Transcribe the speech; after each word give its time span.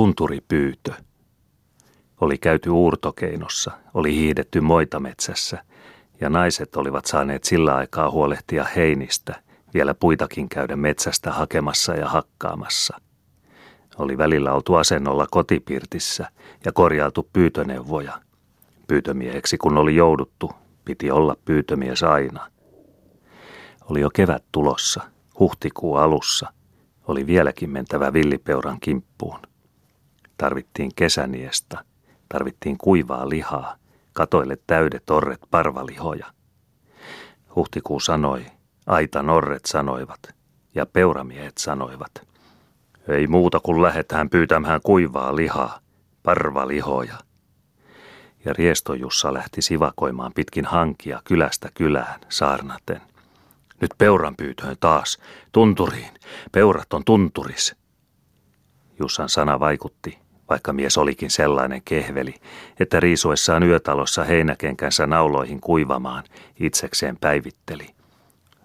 tunturipyytö. 0.00 0.92
Oli 2.20 2.38
käyty 2.38 2.70
uurtokeinossa, 2.70 3.70
oli 3.94 4.14
hiidetty 4.14 4.60
moitametsässä 4.60 5.64
ja 6.20 6.30
naiset 6.30 6.76
olivat 6.76 7.06
saaneet 7.06 7.44
sillä 7.44 7.76
aikaa 7.76 8.10
huolehtia 8.10 8.64
heinistä, 8.76 9.42
vielä 9.74 9.94
puitakin 9.94 10.48
käydä 10.48 10.76
metsästä 10.76 11.32
hakemassa 11.32 11.94
ja 11.94 12.08
hakkaamassa. 12.08 13.00
Oli 13.98 14.18
välillä 14.18 14.52
oltu 14.52 14.74
asennolla 14.74 15.26
kotipirtissä 15.30 16.30
ja 16.64 16.72
korjailtu 16.72 17.28
pyytöneuvoja. 17.32 18.20
Pyytömieheksi 18.86 19.58
kun 19.58 19.78
oli 19.78 19.96
jouduttu, 19.96 20.50
piti 20.84 21.10
olla 21.10 21.36
pyytömies 21.44 22.02
aina. 22.02 22.50
Oli 23.90 24.00
jo 24.00 24.10
kevät 24.10 24.44
tulossa, 24.52 25.02
huhtikuu 25.38 25.96
alussa, 25.96 26.52
oli 27.08 27.26
vieläkin 27.26 27.70
mentävä 27.70 28.12
villipeuran 28.12 28.80
kimppuun. 28.80 29.49
Tarvittiin 30.40 30.90
kesäniesta, 30.96 31.84
tarvittiin 32.28 32.78
kuivaa 32.78 33.28
lihaa, 33.28 33.76
katoille 34.12 34.58
täydet 34.66 35.02
torret 35.06 35.40
parvalihoja. 35.50 36.26
Huhtikuu 37.56 38.00
sanoi, 38.00 38.46
aita 38.86 39.22
norret 39.22 39.64
sanoivat 39.64 40.34
ja 40.74 40.86
peuramiehet 40.86 41.58
sanoivat. 41.58 42.10
Ei 43.08 43.26
muuta 43.26 43.60
kuin 43.60 43.82
lähetään 43.82 44.30
pyytämään 44.30 44.80
kuivaa 44.84 45.36
lihaa, 45.36 45.80
parvalihoja. 46.22 47.14
Ja 48.44 48.52
Riestojussa 48.52 49.34
lähti 49.34 49.62
sivakoimaan 49.62 50.32
pitkin 50.34 50.64
hankia 50.64 51.22
kylästä 51.24 51.68
kylään 51.74 52.20
saarnaten. 52.28 53.00
Nyt 53.80 53.90
peuran 53.98 54.36
pyytöön 54.36 54.76
taas, 54.80 55.18
tunturiin, 55.52 56.10
peurat 56.52 56.92
on 56.92 57.04
tunturis. 57.04 57.76
Jussan 58.98 59.28
sana 59.28 59.60
vaikutti, 59.60 60.18
vaikka 60.50 60.72
mies 60.72 60.98
olikin 60.98 61.30
sellainen 61.30 61.82
kehveli, 61.84 62.34
että 62.80 63.00
riisuessaan 63.00 63.62
yötalossa 63.62 64.24
heinäkenkänsä 64.24 65.06
nauloihin 65.06 65.60
kuivamaan 65.60 66.24
itsekseen 66.60 67.16
päivitteli. 67.20 67.86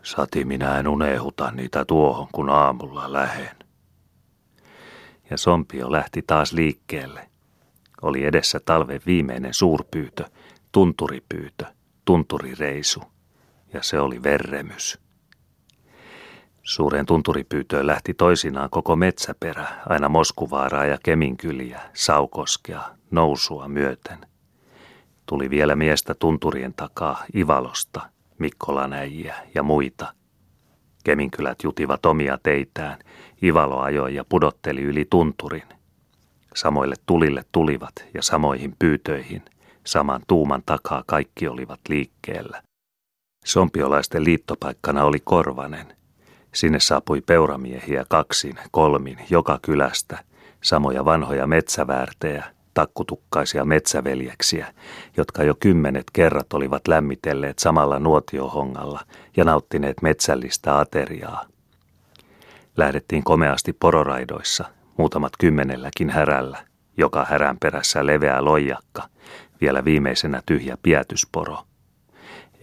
Sati 0.03 0.45
minä 0.45 0.79
en 0.79 0.87
unehuta 0.87 1.51
niitä 1.51 1.85
tuohon, 1.85 2.27
kun 2.31 2.49
aamulla 2.49 3.13
lähen. 3.13 3.55
Ja 5.29 5.37
Sompio 5.37 5.91
lähti 5.91 6.21
taas 6.27 6.53
liikkeelle. 6.53 7.29
Oli 8.01 8.25
edessä 8.25 8.59
talven 8.59 9.01
viimeinen 9.05 9.53
suurpyytö, 9.53 10.25
tunturipyytö, 10.71 11.65
tunturireisu, 12.05 13.03
ja 13.73 13.83
se 13.83 13.99
oli 13.99 14.23
verremys. 14.23 15.04
Suureen 16.65 17.05
tunturipyytöön 17.05 17.87
lähti 17.87 18.13
toisinaan 18.13 18.69
koko 18.69 18.95
metsäperä, 18.95 19.67
aina 19.85 20.09
Moskuvaaraa 20.09 20.85
ja 20.85 20.97
Keminkyliä, 21.03 21.81
Saukoskea, 21.93 22.81
nousua 23.11 23.67
myöten. 23.67 24.17
Tuli 25.25 25.49
vielä 25.49 25.75
miestä 25.75 26.13
tunturien 26.13 26.73
takaa 26.73 27.23
Ivalosta, 27.35 28.01
Mikkolanäjiä 28.37 29.35
ja 29.55 29.63
muita. 29.63 30.13
Keminkylät 31.03 31.63
jutivat 31.63 32.05
omia 32.05 32.37
teitään, 32.43 32.99
Ivalo 33.43 33.79
ajoi 33.79 34.15
ja 34.15 34.25
pudotteli 34.29 34.81
yli 34.81 35.05
tunturin. 35.09 35.69
Samoille 36.55 36.95
tulille 37.05 37.43
tulivat 37.51 37.93
ja 38.13 38.21
samoihin 38.21 38.75
pyytöihin, 38.79 39.43
saman 39.83 40.21
tuuman 40.27 40.63
takaa 40.65 41.03
kaikki 41.07 41.47
olivat 41.47 41.79
liikkeellä. 41.89 42.61
Sompiolaisten 43.45 44.23
liittopaikkana 44.23 45.03
oli 45.03 45.19
Korvanen– 45.19 45.93
Sinne 46.55 46.79
saapui 46.79 47.21
peuramiehiä 47.21 48.05
kaksin, 48.09 48.55
kolmin, 48.71 49.17
joka 49.29 49.59
kylästä, 49.61 50.19
samoja 50.61 51.05
vanhoja 51.05 51.47
metsäväärtejä, 51.47 52.43
takkutukkaisia 52.73 53.65
metsäveljeksiä, 53.65 54.73
jotka 55.17 55.43
jo 55.43 55.55
kymmenet 55.59 56.03
kerrat 56.13 56.53
olivat 56.53 56.87
lämmitelleet 56.87 57.59
samalla 57.59 57.99
nuotiohongalla 57.99 59.01
ja 59.37 59.45
nauttineet 59.45 60.01
metsällistä 60.01 60.79
ateriaa. 60.79 61.45
Lähdettiin 62.77 63.23
komeasti 63.23 63.73
pororaidoissa, 63.73 64.65
muutamat 64.97 65.31
kymmenelläkin 65.39 66.09
härällä, 66.09 66.57
joka 66.97 67.25
härän 67.25 67.57
perässä 67.59 68.05
leveä 68.05 68.45
loijakka, 68.45 69.03
vielä 69.61 69.85
viimeisenä 69.85 70.41
tyhjä 70.45 70.77
pietysporo. 70.83 71.57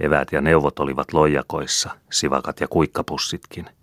Eväät 0.01 0.33
ja 0.33 0.41
neuvot 0.41 0.79
olivat 0.79 1.13
loijakoissa, 1.13 1.91
sivakat 2.13 2.61
ja 2.61 2.69
kuikkapussitkin– 2.69 3.67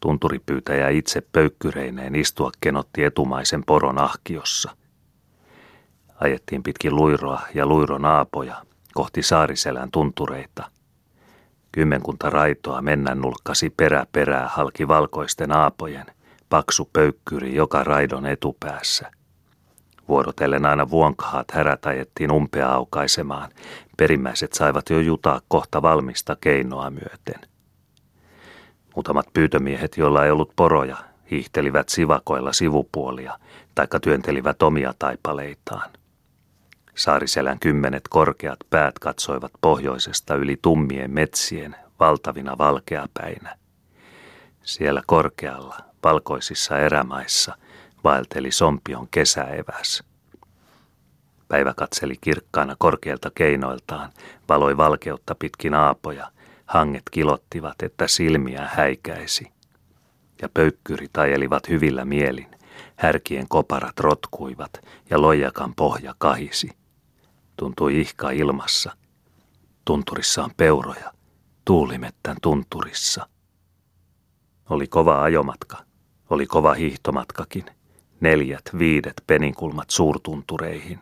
Tunturipyytäjä 0.00 0.88
itse 0.88 1.20
pöykkyreineen 1.32 2.14
istua 2.14 2.50
kenotti 2.60 3.04
etumaisen 3.04 3.64
poron 3.64 3.98
ahkiossa. 3.98 4.76
Ajettiin 6.20 6.62
pitkin 6.62 6.96
luiroa 6.96 7.40
ja 7.54 7.66
luiron 7.66 8.04
aapoja 8.04 8.62
kohti 8.94 9.22
Saariselän 9.22 9.90
tuntureita. 9.90 10.70
Kymmenkunta 11.72 12.30
raitoa 12.30 12.82
mennän 12.82 13.20
nulkkasi 13.20 13.70
perä 13.70 14.06
perää 14.12 14.48
halki 14.48 14.88
valkoisten 14.88 15.52
aapojen, 15.52 16.06
paksu 16.48 16.90
pöykkyri 16.92 17.54
joka 17.54 17.84
raidon 17.84 18.26
etupäässä. 18.26 19.10
Vuorotellen 20.08 20.66
aina 20.66 20.90
vuonkahat 20.90 21.50
härät 21.50 21.86
ajettiin 21.86 22.30
umpea 22.32 22.68
aukaisemaan. 22.68 23.50
Perimmäiset 23.96 24.52
saivat 24.52 24.90
jo 24.90 25.00
jutaa 25.00 25.40
kohta 25.48 25.82
valmista 25.82 26.36
keinoa 26.40 26.90
myöten. 26.90 27.48
Muutamat 28.94 29.26
pyytömiehet, 29.32 29.96
joilla 29.96 30.24
ei 30.24 30.30
ollut 30.30 30.52
poroja, 30.56 30.96
hiihtelivät 31.30 31.88
sivakoilla 31.88 32.52
sivupuolia, 32.52 33.38
taikka 33.74 34.00
työntelivät 34.00 34.62
omia 34.62 34.94
taipaleitaan. 34.98 35.90
Saariselän 36.94 37.58
kymmenet 37.58 38.08
korkeat 38.10 38.58
päät 38.70 38.98
katsoivat 38.98 39.52
pohjoisesta 39.60 40.34
yli 40.34 40.58
tummien 40.62 41.10
metsien 41.10 41.76
valtavina 42.00 42.58
valkeapäinä. 42.58 43.56
Siellä 44.62 45.02
korkealla, 45.06 45.76
valkoisissa 46.04 46.78
erämaissa, 46.78 47.54
vaelteli 48.04 48.50
sompion 48.50 49.08
kesäeväs. 49.10 50.02
Päivä 51.48 51.74
katseli 51.74 52.14
kirkkaana 52.20 52.76
korkealta 52.78 53.30
keinoiltaan, 53.34 54.10
valoi 54.48 54.76
valkeutta 54.76 55.34
pitkin 55.34 55.74
aapoja– 55.74 56.30
Hanget 56.68 57.02
kilottivat, 57.10 57.82
että 57.82 58.08
silmiä 58.08 58.68
häikäisi. 58.72 59.52
Ja 60.42 60.48
pöykkyrit 60.54 61.16
ajelivat 61.16 61.68
hyvillä 61.68 62.04
mielin. 62.04 62.46
Härkien 62.96 63.48
koparat 63.48 64.00
rotkuivat 64.00 64.70
ja 65.10 65.22
loijakan 65.22 65.74
pohja 65.74 66.14
kahisi. 66.18 66.70
Tuntui 67.56 68.00
ihka 68.00 68.30
ilmassa. 68.30 68.96
Tunturissa 69.84 70.44
on 70.44 70.50
peuroja. 70.56 71.12
Tuulimettän 71.64 72.36
tunturissa. 72.42 73.28
Oli 74.70 74.86
kova 74.86 75.22
ajomatka. 75.22 75.76
Oli 76.30 76.46
kova 76.46 76.74
hiihtomatkakin. 76.74 77.64
Neljät, 78.20 78.70
viidet 78.78 79.22
peninkulmat 79.26 79.90
suurtuntureihin. 79.90 81.00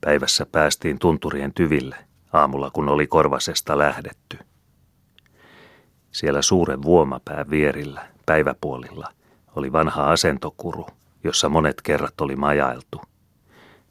Päivässä 0.00 0.46
päästiin 0.52 0.98
tunturien 0.98 1.54
tyville, 1.54 1.96
aamulla 2.32 2.70
kun 2.70 2.88
oli 2.88 3.06
korvasesta 3.06 3.78
lähdetty– 3.78 4.38
siellä 6.12 6.42
suuren 6.42 6.82
vuomapään 6.82 7.50
vierillä, 7.50 8.08
päiväpuolilla, 8.26 9.08
oli 9.56 9.72
vanha 9.72 10.10
asentokuru, 10.10 10.86
jossa 11.24 11.48
monet 11.48 11.82
kerrat 11.82 12.20
oli 12.20 12.36
majailtu. 12.36 13.00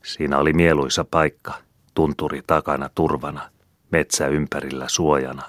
Siinä 0.04 0.38
oli 0.38 0.54
mieluisa 0.54 1.06
paikka, 1.12 1.54
tunturi 1.94 2.42
takana 2.48 2.90
turvana, 2.96 3.50
metsä 3.92 4.28
ympärillä 4.28 4.86
suojana, 4.90 5.44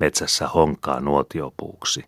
metsässä 0.00 0.48
honkaa 0.48 1.00
nuotiopuuksi. 1.00 2.04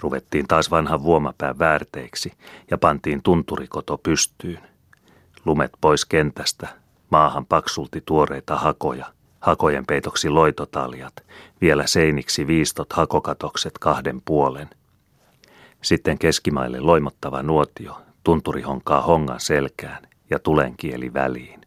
Ruvettiin 0.00 0.46
taas 0.46 0.70
vanhan 0.70 1.02
vuomapään 1.02 1.58
väärteiksi 1.58 2.32
ja 2.70 2.78
pantiin 2.78 3.22
tunturikoto 3.22 3.98
pystyyn. 3.98 4.60
Lumet 5.44 5.72
pois 5.80 6.04
kentästä, 6.04 6.68
maahan 7.10 7.46
paksulti 7.46 8.02
tuoreita 8.06 8.56
hakoja– 8.56 9.06
hakojen 9.40 9.86
peitoksi 9.86 10.28
loitotaljat, 10.28 11.14
vielä 11.60 11.86
seiniksi 11.86 12.46
viistot 12.46 12.92
hakokatokset 12.92 13.78
kahden 13.78 14.22
puolen. 14.24 14.70
Sitten 15.82 16.18
keskimaille 16.18 16.80
loimottava 16.80 17.42
nuotio, 17.42 18.00
tunturi 18.24 18.62
honkaa 18.62 19.00
hongan 19.00 19.40
selkään 19.40 20.08
ja 20.30 20.38
tulenkieli 20.38 21.14
väliin. 21.14 21.60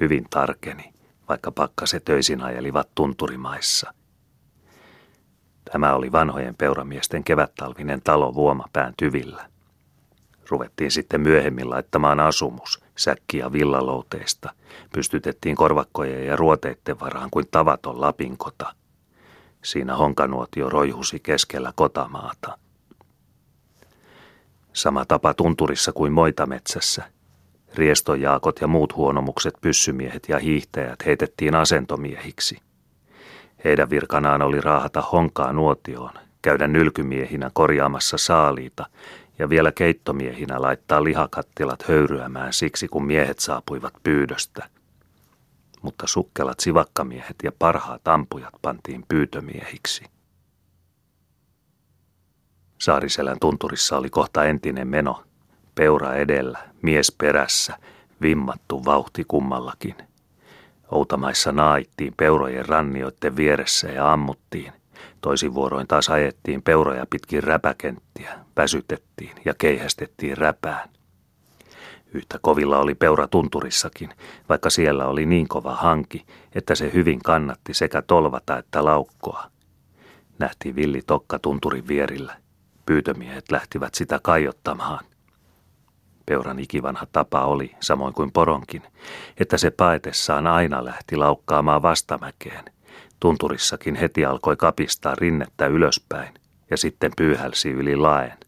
Hyvin 0.00 0.26
tarkeni, 0.30 0.92
vaikka 1.28 1.52
pakkaset 1.52 2.04
töisin 2.04 2.42
ajelivat 2.42 2.88
tunturimaissa. 2.94 3.94
Tämä 5.72 5.94
oli 5.94 6.12
vanhojen 6.12 6.54
peuramiesten 6.56 7.24
kevättalvinen 7.24 8.00
talo 8.04 8.34
vuomapään 8.34 8.94
tyvillä. 8.96 9.50
Ruvettiin 10.48 10.90
sitten 10.90 11.20
myöhemmin 11.20 11.70
laittamaan 11.70 12.20
asumus, 12.20 12.84
säkkiä 13.00 13.52
villalouteista. 13.52 14.52
Pystytettiin 14.92 15.56
korvakkojen 15.56 16.26
ja 16.26 16.36
ruoteitten 16.36 17.00
varaan 17.00 17.30
kuin 17.30 17.46
tavaton 17.50 18.00
lapinkota. 18.00 18.74
Siinä 19.64 19.96
honkanuotio 19.96 20.68
roihusi 20.68 21.20
keskellä 21.20 21.72
kotamaata. 21.76 22.58
Sama 24.72 25.04
tapa 25.04 25.34
tunturissa 25.34 25.92
kuin 25.92 26.12
moitametsässä. 26.12 27.04
Riestojaakot 27.74 28.60
ja 28.60 28.66
muut 28.66 28.96
huonomukset 28.96 29.54
pyssymiehet 29.60 30.28
ja 30.28 30.38
hiihtäjät 30.38 31.06
heitettiin 31.06 31.54
asentomiehiksi. 31.54 32.58
Heidän 33.64 33.90
virkanaan 33.90 34.42
oli 34.42 34.60
raahata 34.60 35.00
honkaa 35.00 35.52
nuotioon, 35.52 36.12
käydä 36.42 36.68
nylkymiehinä 36.68 37.50
korjaamassa 37.52 38.18
saaliita 38.18 38.86
ja 39.40 39.48
vielä 39.48 39.72
keittomiehinä 39.72 40.62
laittaa 40.62 41.04
lihakattilat 41.04 41.88
höyryämään 41.88 42.52
siksi, 42.52 42.88
kun 42.88 43.04
miehet 43.04 43.38
saapuivat 43.38 43.94
pyydöstä. 44.02 44.68
Mutta 45.82 46.06
sukkelat 46.06 46.60
sivakkamiehet 46.60 47.36
ja 47.42 47.52
parhaat 47.58 48.08
ampujat 48.08 48.54
pantiin 48.62 49.04
pyytömiehiksi. 49.08 50.04
Saariselän 52.78 53.38
tunturissa 53.40 53.96
oli 53.96 54.10
kohta 54.10 54.44
entinen 54.44 54.88
meno. 54.88 55.24
Peura 55.74 56.14
edellä, 56.14 56.58
mies 56.82 57.12
perässä, 57.18 57.76
vimmattu 58.22 58.84
vauhti 58.84 59.24
kummallakin. 59.28 59.94
Outamaissa 60.90 61.52
naittiin 61.52 62.14
peurojen 62.16 62.66
rannioiden 62.66 63.36
vieressä 63.36 63.88
ja 63.88 64.12
ammuttiin. 64.12 64.72
Toisin 65.20 65.54
vuoroin 65.54 65.86
taas 65.86 66.08
ajettiin 66.08 66.62
peuroja 66.62 67.06
pitkin 67.10 67.42
räpäkenttiä, 67.42 68.38
väsytettiin 68.56 69.32
ja 69.44 69.54
keihästettiin 69.58 70.36
räpään. 70.36 70.88
Yhtä 72.14 72.38
kovilla 72.42 72.78
oli 72.78 72.94
peura 72.94 73.28
tunturissakin, 73.28 74.10
vaikka 74.48 74.70
siellä 74.70 75.06
oli 75.06 75.26
niin 75.26 75.48
kova 75.48 75.74
hanki, 75.74 76.26
että 76.54 76.74
se 76.74 76.92
hyvin 76.92 77.18
kannatti 77.18 77.74
sekä 77.74 78.02
tolvata 78.02 78.58
että 78.58 78.84
laukkoa. 78.84 79.50
Nähtiin 80.38 80.76
villi 80.76 81.02
tokka 81.06 81.38
tunturin 81.38 81.88
vierillä. 81.88 82.36
Pyytömiehet 82.86 83.50
lähtivät 83.50 83.94
sitä 83.94 84.20
kaiottamaan. 84.22 85.04
Peuran 86.26 86.58
ikivanha 86.58 87.06
tapa 87.12 87.44
oli, 87.44 87.76
samoin 87.80 88.14
kuin 88.14 88.32
poronkin, 88.32 88.82
että 89.40 89.56
se 89.58 89.70
paetessaan 89.70 90.46
aina 90.46 90.84
lähti 90.84 91.16
laukkaamaan 91.16 91.82
vastamäkeen. 91.82 92.64
Tunturissakin 93.20 93.94
heti 93.94 94.24
alkoi 94.24 94.56
kapistaa 94.56 95.14
rinnettä 95.14 95.66
ylöspäin 95.66 96.34
ja 96.70 96.76
sitten 96.76 97.12
pyyhälsi 97.16 97.70
yli 97.70 97.96
laen. 97.96 98.38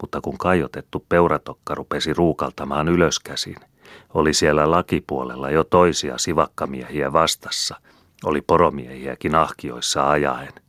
Mutta 0.00 0.20
kun 0.20 0.38
kajotettu 0.38 1.06
peuratokka 1.08 1.74
rupesi 1.74 2.14
ruukaltamaan 2.14 2.88
ylöskäsin, 2.88 3.56
oli 4.14 4.34
siellä 4.34 4.70
lakipuolella 4.70 5.50
jo 5.50 5.64
toisia 5.64 6.18
sivakkamiehiä 6.18 7.12
vastassa, 7.12 7.80
oli 8.24 8.40
poromiehiäkin 8.40 9.34
ahkioissa 9.34 10.10
ajaen– 10.10 10.52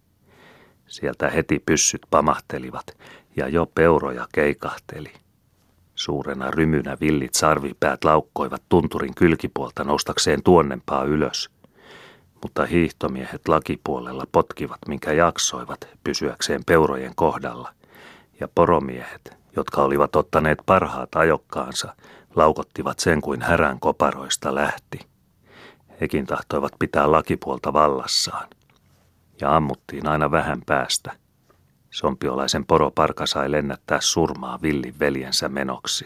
Sieltä 0.89 1.29
heti 1.29 1.59
pyssyt 1.65 2.01
pamahtelivat 2.09 2.97
ja 3.35 3.47
jo 3.47 3.65
peuroja 3.65 4.27
keikahteli. 4.33 5.13
Suurena 5.95 6.51
rymynä 6.51 6.97
villit 7.01 7.33
sarvipäät 7.33 8.03
laukkoivat 8.03 8.63
tunturin 8.69 9.15
kylkipuolta 9.15 9.83
noustakseen 9.83 10.43
tuonnempaa 10.43 11.03
ylös. 11.03 11.49
Mutta 12.43 12.65
hiihtomiehet 12.65 13.47
lakipuolella 13.47 14.23
potkivat, 14.31 14.79
minkä 14.87 15.13
jaksoivat 15.13 15.87
pysyäkseen 16.03 16.61
peurojen 16.65 17.15
kohdalla. 17.15 17.73
Ja 18.39 18.47
poromiehet, 18.55 19.37
jotka 19.55 19.81
olivat 19.81 20.15
ottaneet 20.15 20.59
parhaat 20.65 21.15
ajokkaansa, 21.15 21.95
laukottivat 22.35 22.99
sen 22.99 23.21
kuin 23.21 23.41
härän 23.41 23.79
koparoista 23.79 24.55
lähti. 24.55 24.99
Hekin 26.01 26.25
tahtoivat 26.25 26.71
pitää 26.79 27.11
lakipuolta 27.11 27.73
vallassaan 27.73 28.47
ja 29.41 29.55
ammuttiin 29.55 30.07
aina 30.07 30.31
vähän 30.31 30.61
päästä. 30.65 31.11
Sompiolaisen 31.91 32.65
poroparka 32.65 33.25
sai 33.25 33.51
lennättää 33.51 34.01
surmaa 34.01 34.59
villin 34.61 34.99
veljensä 34.99 35.49
menoksi. 35.49 36.05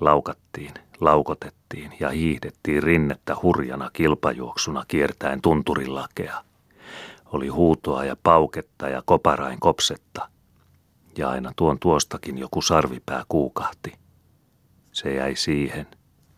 Laukattiin, 0.00 0.74
laukotettiin 1.00 1.59
ja 2.00 2.10
hiihdettiin 2.10 2.82
rinnettä 2.82 3.36
hurjana 3.42 3.90
kilpajuoksuna 3.92 4.84
kiertäen 4.88 5.42
tunturin 5.42 5.94
lakea. 5.94 6.44
Oli 7.32 7.48
huutoa 7.48 8.04
ja 8.04 8.16
pauketta 8.22 8.88
ja 8.88 9.02
koparain 9.04 9.60
kopsetta. 9.60 10.28
Ja 11.18 11.30
aina 11.30 11.52
tuon 11.56 11.78
tuostakin 11.78 12.38
joku 12.38 12.62
sarvipää 12.62 13.24
kuukahti. 13.28 13.92
Se 14.92 15.14
jäi 15.14 15.36
siihen, 15.36 15.86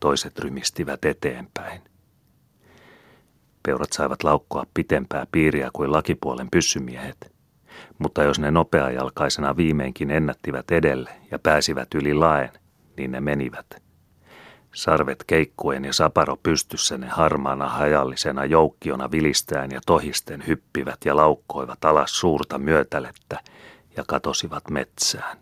toiset 0.00 0.38
rymistivät 0.38 1.05
eteenpäin. 1.05 1.82
Peurat 3.62 3.93
saivat 3.93 4.25
laukkoa 4.25 4.67
pitempää 4.75 5.26
piiriä 5.32 5.70
kuin 5.73 5.93
lakipuolen 5.93 6.49
pyssymiehet. 6.50 7.32
Mutta 7.99 8.23
jos 8.23 8.38
ne 8.38 8.50
nopeajalkaisena 8.50 9.56
viimeinkin 9.56 10.11
ennättivät 10.11 10.70
edelle 10.70 11.11
ja 11.31 11.38
pääsivät 11.38 11.94
yli 11.94 12.14
laen, 12.14 12.50
niin 12.96 13.12
ne 13.12 13.20
menivät. 13.20 13.81
Sarvet 14.74 15.24
keikkuen 15.26 15.84
ja 15.84 15.92
saparo 15.92 16.36
pystyssä 16.36 16.98
ne 16.98 17.08
harmaana 17.08 17.69
hajallisena 17.69 18.44
joukkiona 18.44 19.10
vilistään 19.10 19.70
ja 19.70 19.80
tohisten 19.86 20.46
hyppivät 20.46 20.98
ja 21.04 21.16
laukkoivat 21.16 21.84
alas 21.84 22.20
suurta 22.20 22.58
myötälettä 22.58 23.40
ja 23.96 24.04
katosivat 24.06 24.70
metsään. 24.70 25.38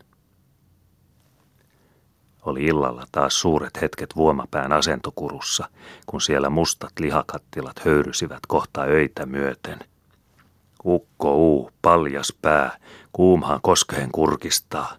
Oli 2.41 2.63
illalla 2.63 3.05
taas 3.11 3.41
suuret 3.41 3.81
hetket 3.81 4.15
vuomapään 4.15 4.71
asentokurussa, 4.71 5.69
kun 6.05 6.21
siellä 6.21 6.49
mustat 6.49 6.99
lihakattilat 6.99 7.85
höyrysivät 7.85 8.39
kohta 8.47 8.81
öitä 8.81 9.25
myöten. 9.25 9.79
Ukko 10.85 11.35
uu, 11.35 11.71
paljas 11.81 12.33
pää, 12.41 12.77
kuumhaan 13.13 13.59
koskeen 13.63 14.11
kurkistaa, 14.11 14.95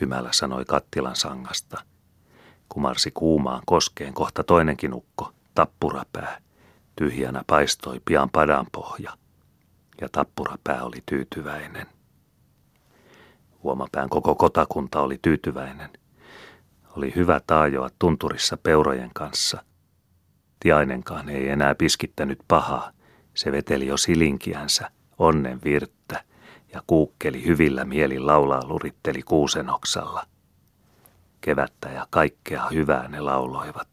hymällä 0.00 0.28
sanoi 0.32 0.64
kattilan 0.64 1.16
sangasta. 1.16 1.82
Kumarsi 2.68 3.10
kuumaan 3.10 3.62
koskeen 3.66 4.14
kohta 4.14 4.44
toinenkin 4.44 4.94
ukko, 4.94 5.32
tappurapää. 5.54 6.40
Tyhjänä 6.96 7.44
paistoi 7.46 8.00
pian 8.04 8.30
padan 8.30 8.66
pohja, 8.72 9.12
ja 10.00 10.08
tappurapää 10.12 10.84
oli 10.84 11.02
tyytyväinen. 11.06 11.86
Huomapään 13.62 14.08
koko 14.08 14.34
kotakunta 14.34 15.00
oli 15.00 15.18
tyytyväinen– 15.22 15.90
oli 16.96 17.12
hyvä 17.16 17.40
taajoa 17.46 17.90
tunturissa 17.98 18.56
peurojen 18.56 19.10
kanssa. 19.14 19.64
Tiainenkaan 20.60 21.28
ei 21.28 21.48
enää 21.48 21.74
piskittänyt 21.74 22.38
pahaa. 22.48 22.90
Se 23.34 23.52
veteli 23.52 23.86
jo 23.86 23.96
silinkiänsä, 23.96 24.90
onnen 25.18 25.60
virttä, 25.64 26.24
ja 26.72 26.82
kuukkeli 26.86 27.44
hyvillä 27.46 27.84
mielin 27.84 28.26
laulaa 28.26 28.66
luritteli 28.66 29.22
kuusenoksalla. 29.22 30.26
Kevättä 31.40 31.88
ja 31.88 32.06
kaikkea 32.10 32.66
hyvää 32.66 33.08
ne 33.08 33.20
lauloivat. 33.20 33.88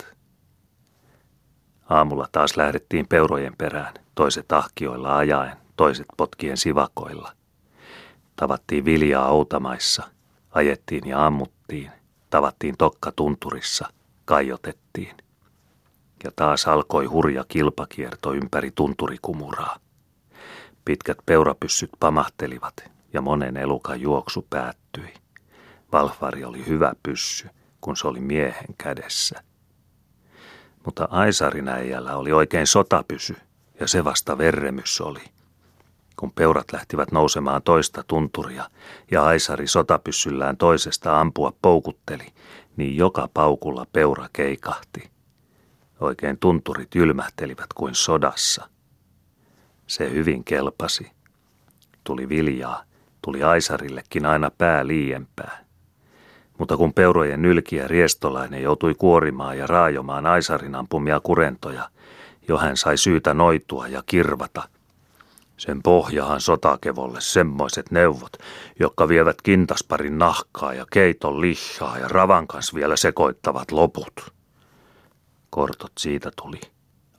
Aamulla 1.89 2.27
taas 2.31 2.57
lähdettiin 2.57 3.07
peurojen 3.07 3.55
perään, 3.57 3.93
toiset 4.15 4.51
ahkioilla 4.51 5.17
ajaen, 5.17 5.57
toiset 5.75 6.07
potkien 6.17 6.57
sivakoilla. 6.57 7.31
Tavattiin 8.35 8.85
viljaa 8.85 9.29
outamaissa, 9.29 10.03
ajettiin 10.51 11.07
ja 11.07 11.25
ammuttiin, 11.25 11.91
Tavattiin 12.33 12.77
tokka 12.77 13.11
tunturissa, 13.11 13.87
kaiotettiin. 14.25 15.17
Ja 16.23 16.31
taas 16.35 16.67
alkoi 16.67 17.05
hurja 17.05 17.45
kilpakierto 17.47 18.33
ympäri 18.33 18.71
tunturikumuraa. 18.75 19.77
Pitkät 20.85 21.17
peurapyssyt 21.25 21.89
pamahtelivat 21.99 22.73
ja 23.13 23.21
monen 23.21 23.57
elukan 23.57 24.01
juoksu 24.01 24.47
päättyi. 24.49 25.13
Valfari 25.93 26.43
oli 26.43 26.67
hyvä 26.67 26.93
pyssy, 27.03 27.49
kun 27.81 27.97
se 27.97 28.07
oli 28.07 28.19
miehen 28.19 28.75
kädessä. 28.77 29.43
Mutta 30.85 31.07
Aisarin 31.11 31.67
äijällä 31.67 32.15
oli 32.17 32.31
oikein 32.31 32.67
sotapysy, 32.67 33.35
ja 33.79 33.87
se 33.87 34.03
vasta 34.03 34.37
verremys 34.37 35.01
oli– 35.01 35.21
kun 36.23 36.31
peurat 36.31 36.73
lähtivät 36.73 37.11
nousemaan 37.11 37.61
toista 37.61 38.03
tunturia 38.07 38.69
ja 39.11 39.23
Aisari 39.25 39.67
sotapyssyllään 39.67 40.57
toisesta 40.57 41.19
ampua 41.19 41.53
poukutteli, 41.61 42.27
niin 42.77 42.97
joka 42.97 43.29
paukulla 43.33 43.85
peura 43.93 44.27
keikahti. 44.33 45.09
Oikein 45.99 46.37
tunturit 46.37 46.95
ylmähtelivät 46.95 47.73
kuin 47.75 47.95
sodassa. 47.95 48.69
Se 49.87 50.09
hyvin 50.11 50.43
kelpasi. 50.43 51.11
Tuli 52.03 52.29
viljaa, 52.29 52.83
tuli 53.21 53.43
Aisarillekin 53.43 54.25
aina 54.25 54.51
pää 54.57 54.87
liiempää. 54.87 55.62
Mutta 56.57 56.77
kun 56.77 56.93
peurojen 56.93 57.41
nylkiä 57.41 57.87
riestolainen 57.87 58.61
joutui 58.63 58.93
kuorimaan 58.93 59.57
ja 59.57 59.67
raajomaan 59.67 60.25
Aisarin 60.25 60.75
ampumia 60.75 61.19
kurentoja, 61.19 61.89
jo 62.47 62.57
hän 62.57 62.77
sai 62.77 62.97
syytä 62.97 63.33
noitua 63.33 63.87
ja 63.87 64.03
kirvata– 64.05 64.63
sen 65.57 65.83
pohjahan 65.83 66.41
sotakevolle 66.41 67.21
semmoiset 67.21 67.91
neuvot, 67.91 68.37
jotka 68.79 69.07
vievät 69.07 69.41
kintasparin 69.41 70.17
nahkaa 70.17 70.73
ja 70.73 70.85
keiton 70.91 71.41
lihaa 71.41 71.97
ja 71.97 72.07
ravan 72.07 72.47
kanssa 72.47 72.75
vielä 72.75 72.95
sekoittavat 72.95 73.71
loput. 73.71 74.33
Kortot 75.49 75.91
siitä 75.99 76.31
tuli. 76.41 76.61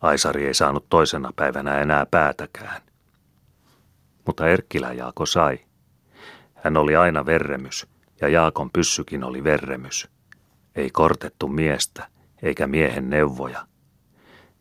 Aisari 0.00 0.46
ei 0.46 0.54
saanut 0.54 0.86
toisena 0.88 1.32
päivänä 1.36 1.80
enää 1.80 2.06
päätäkään. 2.10 2.82
Mutta 4.26 4.48
Erkkilä 4.48 4.92
Jaako 4.92 5.26
sai. 5.26 5.58
Hän 6.54 6.76
oli 6.76 6.96
aina 6.96 7.26
verremys, 7.26 7.86
ja 8.20 8.28
Jaakon 8.28 8.70
pyssykin 8.70 9.24
oli 9.24 9.44
verremys. 9.44 10.08
Ei 10.74 10.90
kortettu 10.90 11.48
miestä, 11.48 12.08
eikä 12.42 12.66
miehen 12.66 13.10
neuvoja. 13.10 13.66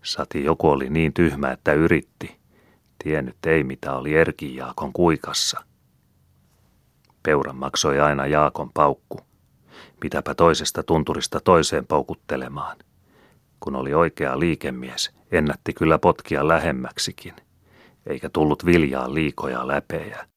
Sati 0.04 0.44
joku 0.44 0.70
oli 0.70 0.90
niin 0.90 1.14
tyhmä, 1.14 1.52
että 1.52 1.74
yritti. 1.74 2.40
Tiennyt 3.04 3.46
ei, 3.46 3.64
mitä 3.64 3.96
oli 3.96 4.16
Erkin 4.16 4.56
Jaakon 4.56 4.94
kuikassa. 4.94 5.64
Peuran 7.24 7.56
maksoi 7.56 8.00
aina 8.00 8.28
Jaakon 8.28 8.72
paukku. 8.74 9.20
Mitäpä 10.04 10.36
toisesta 10.36 10.84
tunturista 10.84 11.40
toiseen 11.40 11.88
paukuttelemaan. 11.88 12.78
Kun 13.60 13.76
oli 13.76 13.94
oikea 13.94 14.40
liikemies, 14.40 15.12
ennätti 15.32 15.74
kyllä 15.74 16.00
potkia 16.00 16.48
lähemmäksikin, 16.48 17.34
eikä 18.06 18.30
tullut 18.30 18.66
viljaa 18.66 19.14
liikoja 19.14 19.68
läpejä. 19.68 20.28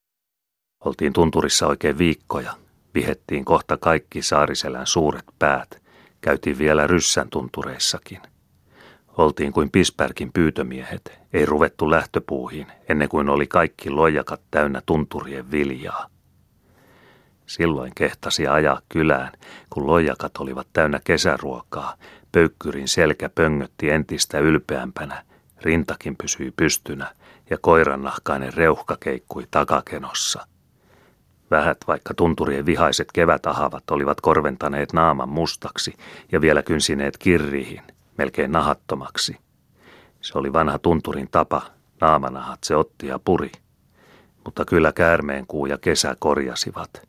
Oltiin 0.84 1.12
tunturissa 1.12 1.66
oikein 1.66 1.98
viikkoja, 1.98 2.54
vihettiin 2.96 3.44
kohta 3.44 3.76
kaikki 3.76 4.22
Saariselän 4.22 4.86
suuret 4.86 5.24
päät, 5.38 5.82
käytiin 6.20 6.58
vielä 6.58 6.86
ryssän 6.86 7.28
tuntureissakin. 7.30 8.20
Oltiin 9.16 9.52
kuin 9.52 9.70
Pispärkin 9.70 10.32
pyytömiehet, 10.32 11.18
ei 11.32 11.46
ruvettu 11.46 11.90
lähtöpuuhin, 11.90 12.66
ennen 12.88 13.08
kuin 13.08 13.28
oli 13.28 13.46
kaikki 13.46 13.90
lojakat 13.90 14.40
täynnä 14.50 14.82
tunturien 14.86 15.50
viljaa. 15.50 16.06
Silloin 17.46 17.92
kehtasi 17.94 18.46
ajaa 18.46 18.80
kylään, 18.88 19.32
kun 19.70 19.86
lojakat 19.86 20.36
olivat 20.36 20.66
täynnä 20.72 21.00
kesäruokaa, 21.04 21.94
pöykkyrin 22.32 22.88
selkä 22.88 23.28
pöngötti 23.28 23.90
entistä 23.90 24.38
ylpeämpänä, 24.38 25.24
rintakin 25.62 26.16
pysyi 26.16 26.52
pystynä 26.56 27.14
ja 27.50 27.58
koirannahkainen 27.60 28.54
reuhka 28.54 28.96
keikkui 29.00 29.46
takakenossa– 29.50 30.46
Vähät 31.50 31.78
vaikka 31.86 32.14
tunturien 32.14 32.66
vihaiset 32.66 33.12
kevätahavat 33.12 33.90
olivat 33.90 34.20
korventaneet 34.20 34.92
naaman 34.92 35.28
mustaksi 35.28 35.94
ja 36.32 36.40
vielä 36.40 36.62
kynsineet 36.62 37.18
kirriihin, 37.18 37.82
melkein 38.18 38.52
nahattomaksi. 38.52 39.36
Se 40.20 40.38
oli 40.38 40.52
vanha 40.52 40.78
tunturin 40.78 41.28
tapa, 41.30 41.62
naamanahat 42.00 42.58
se 42.64 42.76
otti 42.76 43.06
ja 43.06 43.18
puri. 43.24 43.52
Mutta 44.44 44.64
kyllä 44.64 44.92
käärmeenkuu 44.92 45.66
ja 45.66 45.78
kesä 45.78 46.16
korjasivat. 46.18 47.08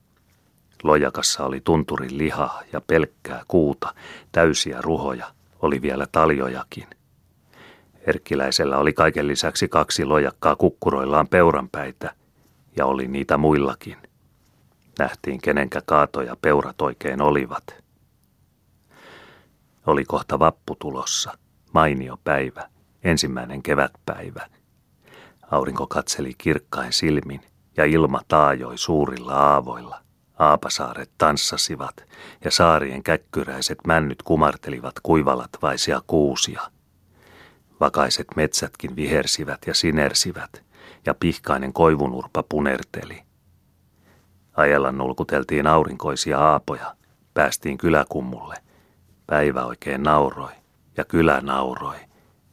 Lojakassa 0.83 1.45
oli 1.45 1.61
tunturin 1.61 2.17
lihaa 2.17 2.61
ja 2.73 2.81
pelkkää 2.81 3.43
kuuta, 3.47 3.93
täysiä 4.31 4.81
ruhoja, 4.81 5.25
oli 5.59 5.81
vielä 5.81 6.07
taljojakin. 6.11 6.87
Erkkiläisellä 8.07 8.77
oli 8.77 8.93
kaiken 8.93 9.27
lisäksi 9.27 9.67
kaksi 9.67 10.05
lojakkaa 10.05 10.55
kukkuroillaan 10.55 11.27
peuranpäitä, 11.27 12.13
ja 12.75 12.85
oli 12.85 13.07
niitä 13.07 13.37
muillakin. 13.37 14.06
Nähtiin 14.99 15.41
kenenkä 15.41 15.81
kaatoja 15.85 16.35
peurat 16.41 16.81
oikein 16.81 17.21
olivat. 17.21 17.63
Oli 19.85 20.05
kohta 20.05 20.39
vappu 20.39 20.75
tulossa, 20.75 21.37
mainio 21.73 22.17
päivä, 22.23 22.69
ensimmäinen 23.03 23.63
kevätpäivä. 23.63 24.47
Aurinko 25.51 25.87
katseli 25.87 26.33
kirkkain 26.37 26.93
silmin 26.93 27.41
ja 27.77 27.85
ilma 27.85 28.21
taajoi 28.27 28.77
suurilla 28.77 29.33
aavoilla. 29.33 29.99
Aapasaaret 30.39 31.11
tanssasivat 31.17 32.05
ja 32.43 32.51
saarien 32.51 33.03
käkkyräiset 33.03 33.77
männyt 33.87 34.23
kumartelivat 34.23 34.99
kuivalatvaisia 35.03 36.01
kuusia. 36.07 36.61
Vakaiset 37.79 38.27
metsätkin 38.35 38.95
vihersivät 38.95 39.59
ja 39.67 39.73
sinersivät 39.73 40.63
ja 41.05 41.13
pihkainen 41.13 41.73
koivunurpa 41.73 42.43
punerteli. 42.43 43.26
Ajalla 44.57 44.91
nulkuteltiin 44.91 45.67
aurinkoisia 45.67 46.39
aapoja. 46.39 46.95
Päästiin 47.33 47.77
kyläkummulle. 47.77 48.55
Päivä 49.27 49.65
oikein 49.65 50.03
nauroi 50.03 50.51
ja 50.97 51.05
kylä 51.05 51.41
nauroi. 51.41 51.95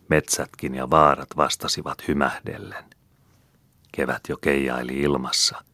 Metsätkin 0.09 0.75
ja 0.75 0.91
vaarat 0.91 1.29
vastasivat 1.37 2.09
hymähdellen. 2.09 2.85
Kevät 3.93 4.21
jo 4.29 4.37
keijaili 4.37 5.01
ilmassa. 5.01 5.65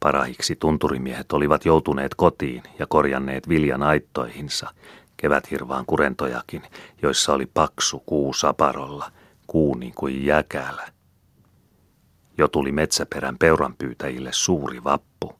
Parahiksi 0.00 0.56
tunturimiehet 0.56 1.32
olivat 1.32 1.64
joutuneet 1.64 2.14
kotiin 2.14 2.62
ja 2.78 2.86
korjanneet 2.86 3.48
viljan 3.48 3.82
aittoihinsa, 3.82 4.70
keväthirvaan 5.16 5.86
kurentojakin, 5.86 6.62
joissa 7.02 7.32
oli 7.32 7.46
paksu 7.46 8.02
kuu 8.06 8.32
saparolla, 8.32 9.12
kuu 9.46 9.74
niin 9.74 9.94
kuin 9.94 10.26
jäkälä. 10.26 10.95
Jo 12.38 12.48
tuli 12.48 12.72
metsäperän 12.72 13.38
peuranpyytäjille 13.38 14.32
suuri 14.32 14.84
vappu. 14.84 15.32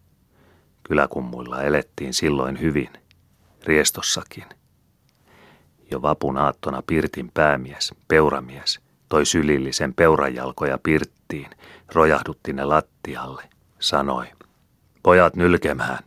Kyläkummuilla 0.82 1.62
elettiin 1.62 2.14
silloin 2.14 2.60
hyvin, 2.60 2.90
riestossakin. 3.64 4.44
Jo 5.90 6.02
vapun 6.02 6.36
aattona 6.36 6.82
Pirtin 6.86 7.30
päämies, 7.34 7.94
peuramies, 8.08 8.80
toi 9.08 9.26
sylillisen 9.26 9.94
peurajalkoja 9.94 10.78
Pirttiin, 10.82 11.50
rojahdutti 11.94 12.52
ne 12.52 12.64
lattialle, 12.64 13.42
sanoi, 13.78 14.26
pojat 15.02 15.36
nylkemään. 15.36 15.98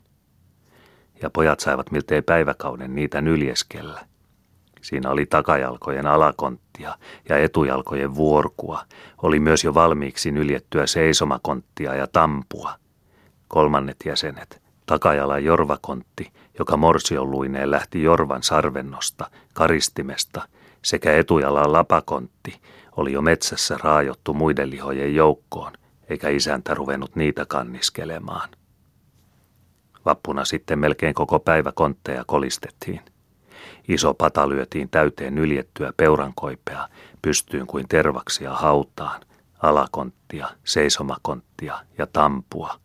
Ja 1.21 1.29
pojat 1.29 1.59
saivat 1.59 1.91
miltei 1.91 2.21
päiväkauden 2.21 2.95
niitä 2.95 3.21
nyljeskellä. 3.21 4.05
Siinä 4.81 5.09
oli 5.09 5.25
takajalkojen 5.25 6.07
alakonttia 6.07 6.95
ja 7.29 7.37
etujalkojen 7.37 8.15
vuorkua. 8.15 8.83
Oli 9.23 9.39
myös 9.39 9.63
jo 9.63 9.73
valmiiksi 9.73 10.31
nyljettyä 10.31 10.87
seisomakonttia 10.87 11.95
ja 11.95 12.07
tampua. 12.07 12.73
Kolmannet 13.47 13.97
jäsenet, 14.05 14.61
takajalan 14.85 15.43
jorvakontti, 15.43 16.31
joka 16.59 16.77
morsioluineen 16.77 17.71
lähti 17.71 18.03
jorvan 18.03 18.43
sarvennosta, 18.43 19.29
karistimesta, 19.53 20.41
sekä 20.81 21.17
etujalan 21.17 21.73
lapakontti, 21.73 22.61
oli 22.97 23.13
jo 23.13 23.21
metsässä 23.21 23.77
raajottu 23.83 24.33
muiden 24.33 24.69
lihojen 24.69 25.15
joukkoon, 25.15 25.73
eikä 26.09 26.29
isäntä 26.29 26.73
ruvennut 26.73 27.15
niitä 27.15 27.45
kanniskelemaan. 27.45 28.49
Vappuna 30.05 30.45
sitten 30.45 30.79
melkein 30.79 31.13
koko 31.13 31.39
päivä 31.39 31.71
kontteja 31.71 32.23
kolistettiin. 32.27 33.01
Iso 33.87 34.13
pata 34.13 34.49
lyötiin 34.49 34.89
täyteen 34.89 35.35
nyljettyä 35.35 35.93
peurankoipea, 35.97 36.87
pystyyn 37.21 37.67
kuin 37.67 37.87
tervaksia 37.89 38.53
hautaan, 38.53 39.21
alakonttia, 39.61 40.49
seisomakonttia 40.63 41.79
ja 41.97 42.07
tampua. 42.07 42.79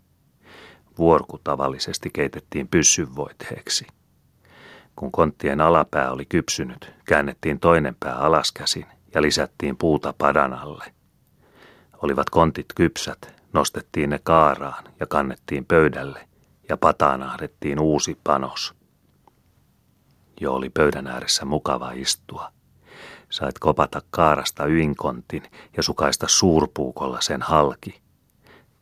Vuorku 0.99 1.40
tavallisesti 1.45 2.11
keitettiin 2.12 2.69
pyssyvoiteeksi. 2.69 3.87
Kun 4.97 5.12
konttien 5.12 5.61
alapää 5.61 6.11
oli 6.11 6.25
kypsynyt, 6.25 6.93
käännettiin 7.04 7.61
toinen 7.61 7.97
pää 8.00 8.16
alaskäsin 8.16 8.87
ja 9.14 9.23
lisättiin 9.23 9.76
puuta 9.76 10.14
padan 10.19 10.52
alle. 10.52 10.85
Olivat 12.02 12.31
kontit 12.31 12.66
kypsät, 12.75 13.35
nostettiin 13.52 14.11
ne 14.11 14.21
kaaraan 14.23 14.85
ja 15.00 15.07
kannettiin 15.07 15.64
pöydälle 15.64 16.28
ja 16.69 16.76
pataan 16.76 17.23
ahdettiin 17.23 17.81
uusi 17.81 18.19
panos. 18.25 18.75
Jo 20.41 20.53
oli 20.55 20.71
pöydän 20.71 21.07
ääressä 21.07 21.45
mukava 21.45 21.93
istua. 21.93 22.53
Sait 23.31 23.59
kopata 23.59 24.03
kaarasta 24.11 24.67
ynkontin 24.67 25.43
ja 25.76 25.83
sukaista 25.83 26.29
suurpuukolla 26.29 27.21
sen 27.21 27.43
halki. 27.43 28.00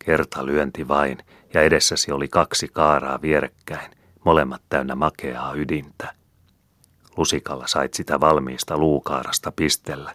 Kerta 0.05 0.47
lyönti 0.47 0.89
vain, 0.89 1.19
ja 1.55 1.63
edessäsi 1.63 2.13
oli 2.13 2.29
kaksi 2.29 2.69
kaaraa 2.69 3.23
vierekkäin, 3.23 3.91
molemmat 4.25 4.63
täynnä 4.69 4.95
makeaa 4.95 5.55
ydintä. 5.55 6.15
Lusikalla 7.17 7.67
sait 7.67 7.95
sitä 7.95 8.21
valmiista 8.21 8.79
luukaarasta 8.79 9.53
pistellä, 9.53 10.15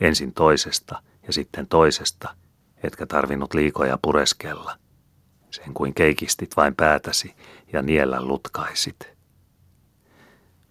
ensin 0.00 0.34
toisesta 0.34 1.02
ja 1.26 1.32
sitten 1.32 1.66
toisesta, 1.66 2.34
etkä 2.82 3.06
tarvinnut 3.06 3.54
liikoja 3.54 3.98
pureskella. 4.02 4.76
Sen 5.50 5.74
kuin 5.74 5.94
keikistit 5.94 6.56
vain 6.56 6.74
päätäsi 6.74 7.34
ja 7.72 7.82
niellä 7.82 8.22
lutkaisit. 8.22 9.17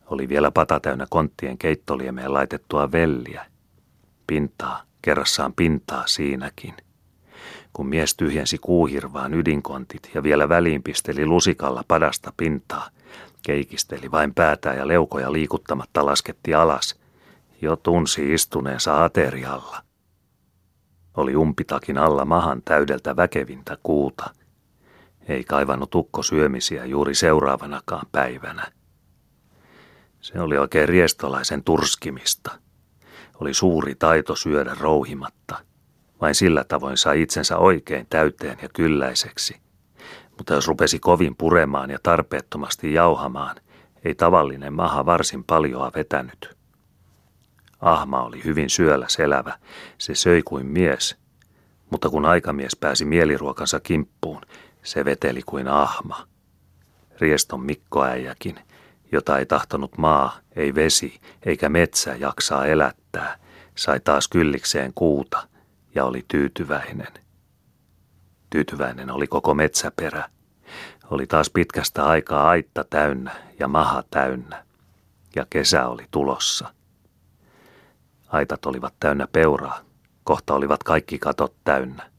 Oli 0.07 0.29
vielä 0.29 0.51
pata 0.51 0.79
täynnä 0.79 1.05
konttien 1.09 1.57
keittoliemeen 1.57 2.33
laitettua 2.33 2.91
velliä. 2.91 3.45
Pintaa, 4.27 4.83
kerrassaan 5.01 5.53
pintaa 5.53 6.07
siinäkin. 6.07 6.73
Kun 7.73 7.87
mies 7.87 8.15
tyhjensi 8.15 8.57
kuuhirvaan 8.57 9.33
ydinkontit 9.33 10.09
ja 10.13 10.23
vielä 10.23 10.49
väliinpisteli 10.49 11.25
lusikalla 11.25 11.83
padasta 11.87 12.33
pintaa, 12.37 12.89
keikisteli 13.43 14.11
vain 14.11 14.33
päätä 14.33 14.73
ja 14.73 14.87
leukoja 14.87 15.31
liikuttamatta 15.31 16.05
lasketti 16.05 16.53
alas. 16.53 16.99
Jo 17.61 17.75
tunsi 17.75 18.33
istuneensa 18.33 19.03
aterialla. 19.03 19.81
Oli 21.17 21.35
umpitakin 21.35 21.97
alla 21.97 22.25
mahan 22.25 22.61
täydeltä 22.65 23.15
väkevintä 23.15 23.77
kuuta. 23.83 24.29
Ei 25.27 25.43
kaivannut 25.43 25.95
ukko 25.95 26.23
syömisiä 26.23 26.85
juuri 26.85 27.15
seuraavanakaan 27.15 28.07
päivänä. 28.11 28.71
Se 30.27 30.39
oli 30.39 30.57
oikein 30.57 30.89
riestolaisen 30.89 31.63
turskimista. 31.63 32.51
Oli 33.41 33.53
suuri 33.53 33.95
taito 33.95 34.35
syödä 34.35 34.75
rouhimatta. 34.79 35.57
Vain 36.21 36.35
sillä 36.35 36.63
tavoin 36.63 36.97
sai 36.97 37.21
itsensä 37.21 37.57
oikein 37.57 38.07
täyteen 38.09 38.57
ja 38.61 38.69
kylläiseksi. 38.69 39.55
Mutta 40.37 40.53
jos 40.53 40.67
rupesi 40.67 40.99
kovin 40.99 41.35
puremaan 41.35 41.89
ja 41.89 41.97
tarpeettomasti 42.03 42.93
jauhamaan, 42.93 43.55
ei 44.05 44.15
tavallinen 44.15 44.73
maha 44.73 45.05
varsin 45.05 45.43
paljoa 45.43 45.91
vetänyt. 45.95 46.57
Ahma 47.79 48.23
oli 48.23 48.43
hyvin 48.43 48.69
syöllä 48.69 49.05
selävä, 49.09 49.57
se 49.97 50.15
söi 50.15 50.41
kuin 50.43 50.65
mies, 50.65 51.17
mutta 51.89 52.09
kun 52.09 52.25
aikamies 52.25 52.75
pääsi 52.75 53.05
mieliruokansa 53.05 53.79
kimppuun, 53.79 54.41
se 54.83 55.05
veteli 55.05 55.41
kuin 55.45 55.67
ahma. 55.67 56.27
Rieston 57.21 57.61
Mikkoäijäkin, 57.61 58.59
jota 59.11 59.37
ei 59.37 59.45
tahtonut 59.45 59.97
maa, 59.97 60.39
ei 60.55 60.75
vesi 60.75 61.19
eikä 61.45 61.69
metsä 61.69 62.15
jaksaa 62.15 62.65
elättää, 62.65 63.37
sai 63.75 63.99
taas 63.99 64.27
kyllikseen 64.27 64.91
kuuta 64.95 65.47
ja 65.95 66.05
oli 66.05 66.25
tyytyväinen. 66.27 67.13
Tyytyväinen 68.49 69.11
oli 69.11 69.27
koko 69.27 69.53
metsäperä. 69.53 70.29
Oli 71.09 71.27
taas 71.27 71.49
pitkästä 71.49 72.05
aikaa 72.05 72.49
aitta 72.49 72.85
täynnä 72.89 73.31
ja 73.59 73.67
maha 73.67 74.03
täynnä. 74.11 74.63
Ja 75.35 75.45
kesä 75.49 75.87
oli 75.87 76.05
tulossa. 76.11 76.73
Aitat 78.27 78.65
olivat 78.65 78.93
täynnä 78.99 79.27
peuraa. 79.31 79.79
Kohta 80.23 80.53
olivat 80.53 80.83
kaikki 80.83 81.19
katot 81.19 81.55
täynnä. 81.63 82.11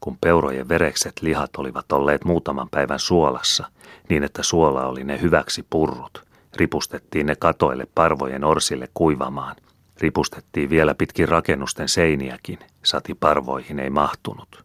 Kun 0.00 0.18
peurojen 0.20 0.68
verekset 0.68 1.12
lihat 1.22 1.56
olivat 1.56 1.92
olleet 1.92 2.24
muutaman 2.24 2.68
päivän 2.70 2.98
suolassa, 2.98 3.70
niin 4.08 4.24
että 4.24 4.42
suola 4.42 4.86
oli 4.86 5.04
ne 5.04 5.20
hyväksi 5.20 5.66
purrut, 5.70 6.26
ripustettiin 6.56 7.26
ne 7.26 7.36
katoille 7.36 7.86
parvojen 7.94 8.44
orsille 8.44 8.88
kuivamaan. 8.94 9.56
Ripustettiin 10.00 10.70
vielä 10.70 10.94
pitkin 10.94 11.28
rakennusten 11.28 11.88
seiniäkin, 11.88 12.58
sati 12.82 13.14
parvoihin 13.14 13.78
ei 13.78 13.90
mahtunut. 13.90 14.64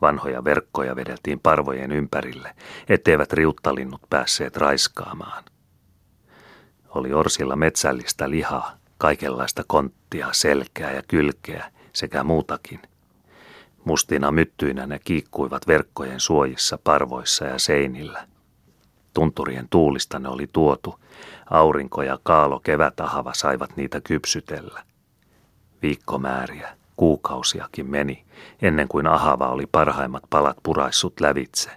Vanhoja 0.00 0.44
verkkoja 0.44 0.96
vedeltiin 0.96 1.40
parvojen 1.40 1.92
ympärille, 1.92 2.54
etteivät 2.88 3.32
riuttalinnut 3.32 4.00
päässeet 4.10 4.56
raiskaamaan. 4.56 5.44
Oli 6.88 7.12
orsilla 7.12 7.56
metsällistä 7.56 8.30
lihaa, 8.30 8.76
kaikenlaista 8.98 9.64
konttia, 9.66 10.28
selkää 10.32 10.92
ja 10.92 11.02
kylkeä 11.08 11.72
sekä 11.92 12.24
muutakin. 12.24 12.80
Mustina 13.86 14.30
myttyinä 14.30 14.86
ne 14.86 14.98
kiikkuivat 14.98 15.66
verkkojen 15.66 16.20
suojissa, 16.20 16.78
parvoissa 16.84 17.44
ja 17.44 17.58
seinillä. 17.58 18.26
Tunturien 19.14 19.66
tuulista 19.70 20.18
ne 20.18 20.28
oli 20.28 20.46
tuotu. 20.52 21.00
Aurinko 21.50 22.02
ja 22.02 22.18
kaalo 22.22 22.60
kevätahava 22.60 23.34
saivat 23.34 23.76
niitä 23.76 24.00
kypsytellä. 24.00 24.82
Viikkomääriä, 25.82 26.76
kuukausiakin 26.96 27.90
meni, 27.90 28.24
ennen 28.62 28.88
kuin 28.88 29.06
ahava 29.06 29.48
oli 29.48 29.66
parhaimmat 29.66 30.22
palat 30.30 30.56
puraissut 30.62 31.20
lävitse. 31.20 31.70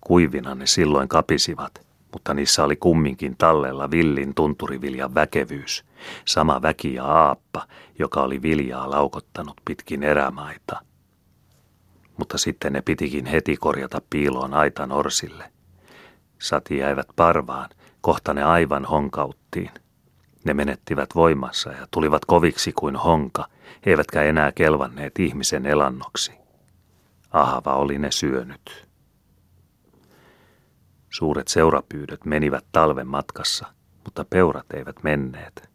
Kuivina 0.00 0.54
ne 0.54 0.66
silloin 0.66 1.08
kapisivat, 1.08 1.86
mutta 2.12 2.34
niissä 2.34 2.64
oli 2.64 2.76
kumminkin 2.76 3.36
tallella 3.36 3.90
villin 3.90 4.34
tunturiviljan 4.34 5.14
väkevyys, 5.14 5.84
sama 6.24 6.62
väki 6.62 6.94
ja 6.94 7.04
aappa, 7.04 7.66
joka 7.98 8.22
oli 8.22 8.42
viljaa 8.42 8.90
laukottanut 8.90 9.56
pitkin 9.64 10.02
erämaita. 10.02 10.91
Mutta 12.22 12.38
sitten 12.38 12.72
ne 12.72 12.82
pitikin 12.82 13.26
heti 13.26 13.56
korjata 13.56 14.02
piiloon 14.10 14.54
aitan 14.54 14.92
orsille. 14.92 15.52
Sati 16.38 16.78
jäivät 16.78 17.06
parvaan, 17.16 17.70
kohta 18.00 18.34
ne 18.34 18.42
aivan 18.42 18.84
honkauttiin. 18.84 19.70
Ne 20.44 20.54
menettivät 20.54 21.14
voimassa 21.14 21.70
ja 21.70 21.86
tulivat 21.90 22.24
koviksi 22.24 22.72
kuin 22.72 22.96
honka, 22.96 23.46
eivätkä 23.86 24.22
enää 24.22 24.52
kelvanneet 24.52 25.18
ihmisen 25.18 25.66
elannoksi. 25.66 26.32
Ahava 27.30 27.74
oli 27.74 27.98
ne 27.98 28.10
syönyt. 28.10 28.88
Suuret 31.10 31.48
seurapyydöt 31.48 32.24
menivät 32.24 32.64
talven 32.72 33.08
matkassa, 33.08 33.66
mutta 34.04 34.24
peurat 34.30 34.72
eivät 34.74 34.96
menneet. 35.02 35.70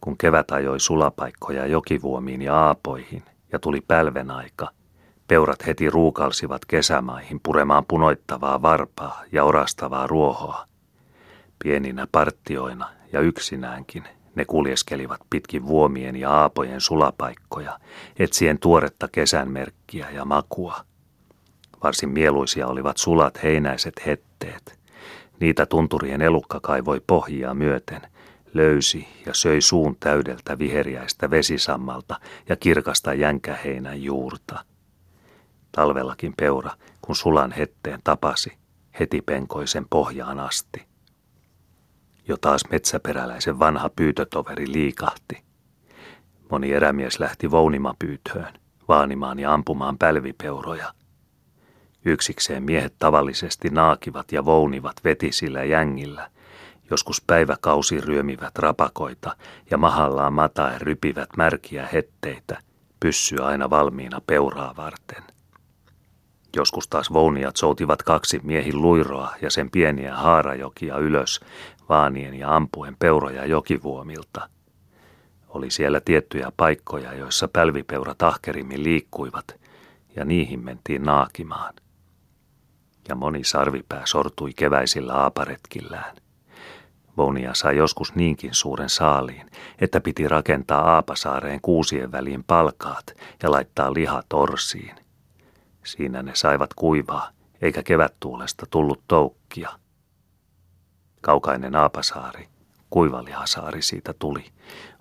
Kun 0.00 0.18
kevät 0.18 0.50
ajoi 0.50 0.80
sulapaikkoja 0.80 1.66
jokivuomiin 1.66 2.42
ja 2.42 2.54
aapoihin 2.54 3.22
ja 3.52 3.58
tuli 3.58 3.80
pälven 3.80 4.30
aika, 4.30 4.70
peurat 5.28 5.66
heti 5.66 5.90
ruukalsivat 5.90 6.64
kesämaihin 6.64 7.40
puremaan 7.42 7.84
punoittavaa 7.88 8.62
varpaa 8.62 9.22
ja 9.32 9.44
orastavaa 9.44 10.06
ruohoa. 10.06 10.66
Pieninä 11.64 12.06
partioina 12.12 12.88
ja 13.12 13.20
yksinäänkin 13.20 14.04
ne 14.34 14.44
kuljeskelivat 14.44 15.20
pitkin 15.30 15.66
vuomien 15.66 16.16
ja 16.16 16.30
aapojen 16.30 16.80
sulapaikkoja, 16.80 17.78
etsien 18.18 18.58
tuoretta 18.58 19.08
kesänmerkkiä 19.12 20.10
ja 20.10 20.24
makua. 20.24 20.80
Varsin 21.82 22.08
mieluisia 22.08 22.66
olivat 22.66 22.96
sulat 22.96 23.42
heinäiset 23.42 24.06
hetteet. 24.06 24.78
Niitä 25.40 25.66
tunturien 25.66 26.22
elukka 26.22 26.60
kaivoi 26.60 27.00
pohjia 27.06 27.54
myöten, 27.54 28.02
löysi 28.54 29.08
ja 29.26 29.34
söi 29.34 29.60
suun 29.60 29.96
täydeltä 30.00 30.58
viheriäistä 30.58 31.30
vesisammalta 31.30 32.20
ja 32.48 32.56
kirkasta 32.56 33.14
jänkäheinän 33.14 34.02
juurta. 34.02 34.64
Talvellakin 35.76 36.34
peura, 36.36 36.70
kun 37.02 37.16
sulan 37.16 37.52
hetteen 37.52 38.00
tapasi, 38.04 38.58
heti 39.00 39.22
penkoi 39.22 39.66
sen 39.66 39.86
pohjaan 39.90 40.40
asti. 40.40 40.86
Jo 42.28 42.36
taas 42.36 42.62
metsäperäläisen 42.70 43.58
vanha 43.58 43.90
pyytötoveri 43.96 44.72
liikahti. 44.72 45.44
Moni 46.50 46.72
erämies 46.72 47.20
lähti 47.20 47.50
vounimapyytöön, 47.50 48.52
vaanimaan 48.88 49.38
ja 49.38 49.54
ampumaan 49.54 49.98
pälvipeuroja– 49.98 50.92
Yksikseen 52.08 52.62
miehet 52.62 52.94
tavallisesti 52.98 53.70
naakivat 53.70 54.32
ja 54.32 54.44
vounivat 54.44 54.96
vetisillä 55.04 55.64
jängillä. 55.64 56.30
Joskus 56.90 57.22
päiväkausi 57.26 58.00
ryömivät 58.00 58.58
rapakoita 58.58 59.36
ja 59.70 59.78
mahallaan 59.78 60.32
mataen 60.32 60.80
rypivät 60.80 61.28
märkiä 61.36 61.88
hetteitä, 61.92 62.58
pyssy 63.00 63.42
aina 63.42 63.70
valmiina 63.70 64.20
peuraa 64.26 64.76
varten. 64.76 65.35
Joskus 66.56 66.88
taas 66.88 67.12
vounijat 67.12 67.56
soutivat 67.56 68.02
kaksi 68.02 68.40
miehin 68.42 68.82
luiroa 68.82 69.34
ja 69.42 69.50
sen 69.50 69.70
pieniä 69.70 70.16
haarajokia 70.16 70.98
ylös, 70.98 71.40
vaanien 71.88 72.34
ja 72.34 72.56
ampuen 72.56 72.96
peuroja 72.98 73.46
jokivuomilta. 73.46 74.48
Oli 75.48 75.70
siellä 75.70 76.00
tiettyjä 76.00 76.52
paikkoja, 76.56 77.14
joissa 77.14 77.48
pälvipeurat 77.48 78.22
ahkerimmin 78.22 78.84
liikkuivat, 78.84 79.44
ja 80.16 80.24
niihin 80.24 80.64
mentiin 80.64 81.02
naakimaan 81.02 81.74
ja 83.08 83.14
moni 83.14 83.44
sarvipää 83.44 84.02
sortui 84.04 84.52
keväisillä 84.56 85.14
aaparetkillään. 85.14 86.16
Vonia 87.16 87.54
sai 87.54 87.76
joskus 87.76 88.14
niinkin 88.14 88.54
suuren 88.54 88.88
saaliin, 88.88 89.50
että 89.80 90.00
piti 90.00 90.28
rakentaa 90.28 90.94
Aapasaareen 90.94 91.60
kuusien 91.60 92.12
väliin 92.12 92.44
palkaat 92.44 93.06
ja 93.42 93.50
laittaa 93.50 93.94
lihat 93.94 94.26
orsiin. 94.32 95.05
Siinä 95.86 96.22
ne 96.22 96.34
saivat 96.34 96.74
kuivaa, 96.74 97.30
eikä 97.62 97.82
kevättuulesta 97.82 98.66
tullut 98.70 99.00
toukkia. 99.08 99.70
Kaukainen 101.20 101.76
Aapasaari, 101.76 102.48
kuivalihasaari 102.90 103.82
siitä 103.82 104.14
tuli, 104.18 104.44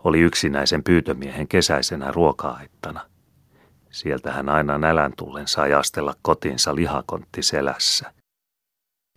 oli 0.04 0.20
yksinäisen 0.20 0.84
pyytömiehen 0.84 1.48
kesäisenä 1.48 2.12
ruoka-aittana– 2.12 3.02
Sieltä 3.96 4.32
hän 4.32 4.50
aina 4.50 4.78
nälän 4.78 5.14
tullen 5.18 5.48
sai 5.48 5.74
astella 5.74 6.16
kotinsa 6.22 6.76
lihakontti 6.76 7.44
selässä. 7.44 8.12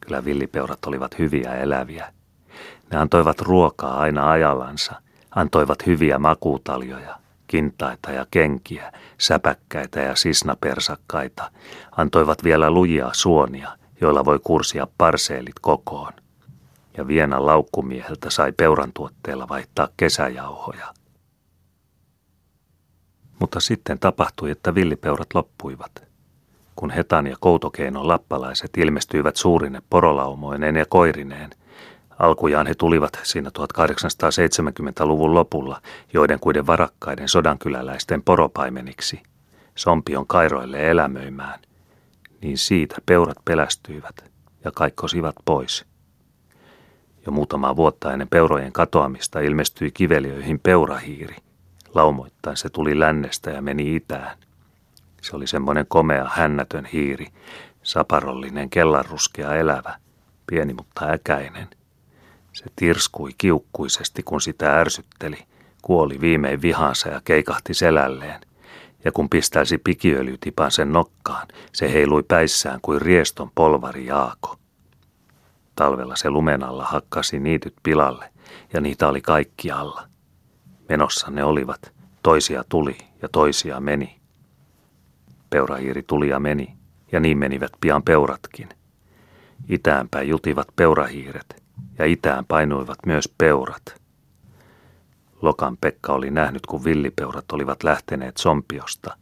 Kyllä 0.00 0.24
villipeurat 0.24 0.86
olivat 0.86 1.18
hyviä 1.18 1.54
eläviä. 1.54 2.12
Ne 2.90 2.98
antoivat 2.98 3.40
ruokaa 3.40 3.98
aina 4.00 4.30
ajallansa, 4.30 5.02
antoivat 5.30 5.86
hyviä 5.86 6.18
makuutaljoja, 6.18 7.16
kintaita 7.48 8.10
ja 8.10 8.26
kenkiä, 8.30 8.92
säpäkkäitä 9.18 10.00
ja 10.00 10.16
sisnapersakkaita, 10.16 11.50
antoivat 11.96 12.44
vielä 12.44 12.70
lujia 12.70 13.10
suonia, 13.12 13.78
joilla 14.00 14.24
voi 14.24 14.38
kursia 14.44 14.86
parseelit 14.98 15.58
kokoon. 15.60 16.12
Ja 16.96 17.06
Vienan 17.06 17.46
laukkumieheltä 17.46 18.30
sai 18.30 18.52
peuran 18.52 18.92
tuotteella 18.94 19.48
vaihtaa 19.48 19.88
kesäjauhoja. 19.96 20.94
Mutta 23.40 23.60
sitten 23.60 23.98
tapahtui, 23.98 24.50
että 24.50 24.74
villipeurat 24.74 25.34
loppuivat. 25.34 26.08
Kun 26.76 26.90
Hetan 26.90 27.26
ja 27.26 27.36
Koutokeinon 27.40 28.08
lappalaiset 28.08 28.70
ilmestyivät 28.76 29.36
suurine 29.36 29.82
porolaumoineen 29.90 30.76
ja 30.76 30.86
koirineen, 30.88 31.50
alkujaan 32.18 32.66
he 32.66 32.74
tulivat 32.74 33.20
siinä 33.22 33.50
1870-luvun 33.58 35.34
lopulla 35.34 35.82
joiden 36.12 36.40
kuiden 36.40 36.66
varakkaiden 36.66 37.28
sodankyläläisten 37.28 38.22
poropaimeniksi, 38.22 39.22
Sompion 39.74 40.26
kairoille 40.26 40.90
elämöimään, 40.90 41.60
niin 42.40 42.58
siitä 42.58 42.96
peurat 43.06 43.38
pelästyivät 43.44 44.24
ja 44.64 44.70
kaikkosivat 44.72 45.34
pois. 45.44 45.84
Jo 47.26 47.32
muutama 47.32 47.76
vuotta 47.76 48.12
ennen 48.12 48.28
peurojen 48.28 48.72
katoamista 48.72 49.40
ilmestyi 49.40 49.90
kiveliöihin 49.90 50.60
peurahiiri– 50.60 51.36
Laumoittain 51.94 52.56
se 52.56 52.70
tuli 52.70 52.98
lännestä 52.98 53.50
ja 53.50 53.62
meni 53.62 53.96
itään. 53.96 54.38
Se 55.22 55.36
oli 55.36 55.46
semmoinen 55.46 55.86
komea, 55.88 56.30
hännätön 56.34 56.84
hiiri. 56.84 57.26
Saparollinen 57.82 58.70
kellanruskea 58.70 59.54
elävä, 59.54 59.96
pieni 60.46 60.74
mutta 60.74 61.10
äkäinen. 61.10 61.68
Se 62.58 62.64
tirskui 62.76 63.30
kiukkuisesti, 63.38 64.22
kun 64.22 64.40
sitä 64.40 64.80
ärsytteli, 64.80 65.38
kuoli 65.82 66.20
viimein 66.20 66.62
vihansa 66.62 67.08
ja 67.08 67.20
keikahti 67.24 67.74
selälleen. 67.74 68.40
Ja 69.04 69.12
kun 69.12 69.28
pistäisi 69.28 69.78
pikiöljytipan 69.78 70.70
sen 70.70 70.92
nokkaan, 70.92 71.48
se 71.72 71.92
heilui 71.92 72.22
päissään 72.22 72.80
kuin 72.82 73.02
rieston 73.02 73.50
polvari 73.54 74.06
Jaako. 74.06 74.56
Talvella 75.74 76.16
se 76.16 76.30
lumen 76.30 76.64
alla 76.64 76.84
hakkasi 76.84 77.38
niityt 77.40 77.74
pilalle, 77.82 78.32
ja 78.72 78.80
niitä 78.80 79.08
oli 79.08 79.20
kaikkialla. 79.20 80.08
Menossa 80.88 81.30
ne 81.30 81.44
olivat, 81.44 81.92
toisia 82.22 82.64
tuli 82.68 82.98
ja 83.22 83.28
toisia 83.28 83.80
meni. 83.80 84.20
Peurahiiri 85.50 86.02
tuli 86.02 86.28
ja 86.28 86.40
meni, 86.40 86.76
ja 87.12 87.20
niin 87.20 87.38
menivät 87.38 87.72
pian 87.80 88.02
peuratkin. 88.02 88.68
Itäänpäin 89.68 90.28
jutivat 90.28 90.68
peurahiiret, 90.76 91.62
ja 91.98 92.04
itään 92.04 92.44
painuivat 92.44 92.98
myös 93.06 93.34
peurat. 93.38 93.82
Lokan 95.42 95.76
Pekka 95.76 96.12
oli 96.12 96.30
nähnyt, 96.30 96.66
kun 96.66 96.84
villipeurat 96.84 97.52
olivat 97.52 97.82
lähteneet 97.82 98.36
Sompiosta. 98.36 99.16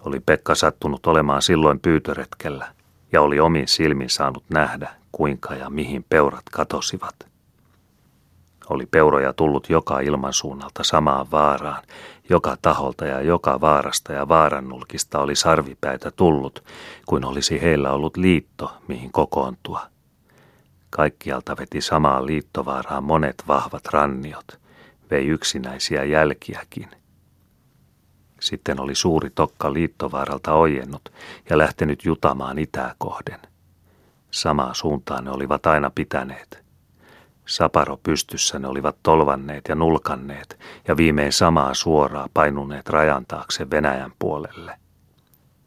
Oli 0.00 0.20
Pekka 0.20 0.54
sattunut 0.54 1.06
olemaan 1.06 1.42
silloin 1.42 1.80
pyytöretkellä, 1.80 2.68
ja 3.12 3.22
oli 3.22 3.40
omin 3.40 3.68
silmin 3.68 4.10
saanut 4.10 4.44
nähdä, 4.50 4.90
kuinka 5.12 5.54
ja 5.54 5.70
mihin 5.70 6.04
peurat 6.08 6.44
katosivat. 6.52 7.14
Oli 8.70 8.86
peuroja 8.86 9.32
tullut 9.32 9.70
joka 9.70 10.00
ilmansuunnalta 10.00 10.84
samaan 10.84 11.30
vaaraan, 11.30 11.82
joka 12.30 12.56
taholta 12.62 13.06
ja 13.06 13.20
joka 13.20 13.60
vaarasta 13.60 14.12
ja 14.12 14.28
vaarannulkista 14.28 15.18
oli 15.18 15.34
sarvipäitä 15.34 16.10
tullut, 16.10 16.64
kuin 17.06 17.24
olisi 17.24 17.62
heillä 17.62 17.92
ollut 17.92 18.16
liitto, 18.16 18.72
mihin 18.88 19.12
kokoontua. 19.12 19.86
Kaikkialta 20.90 21.56
veti 21.56 21.80
samaan 21.80 22.26
liittovaaraan 22.26 23.04
monet 23.04 23.42
vahvat 23.48 23.86
ranniot, 23.86 24.60
vei 25.10 25.26
yksinäisiä 25.26 26.04
jälkiäkin. 26.04 26.88
Sitten 28.40 28.80
oli 28.80 28.94
suuri 28.94 29.30
tokka 29.30 29.72
liittovaaralta 29.72 30.52
ojennut 30.52 31.12
ja 31.50 31.58
lähtenyt 31.58 32.04
jutamaan 32.04 32.58
itää 32.58 32.94
kohden. 32.98 33.40
Samaa 34.30 34.74
suuntaan 34.74 35.24
ne 35.24 35.30
olivat 35.30 35.66
aina 35.66 35.90
pitäneet– 35.94 36.58
Saparo 37.48 37.96
pystyssä 38.02 38.58
ne 38.58 38.68
olivat 38.68 38.96
tolvanneet 39.02 39.64
ja 39.68 39.74
nulkanneet 39.74 40.58
ja 40.88 40.96
viimein 40.96 41.32
samaa 41.32 41.74
suoraa 41.74 42.28
painuneet 42.34 42.88
rajan 42.88 43.26
taakse 43.28 43.70
Venäjän 43.70 44.12
puolelle. 44.18 44.78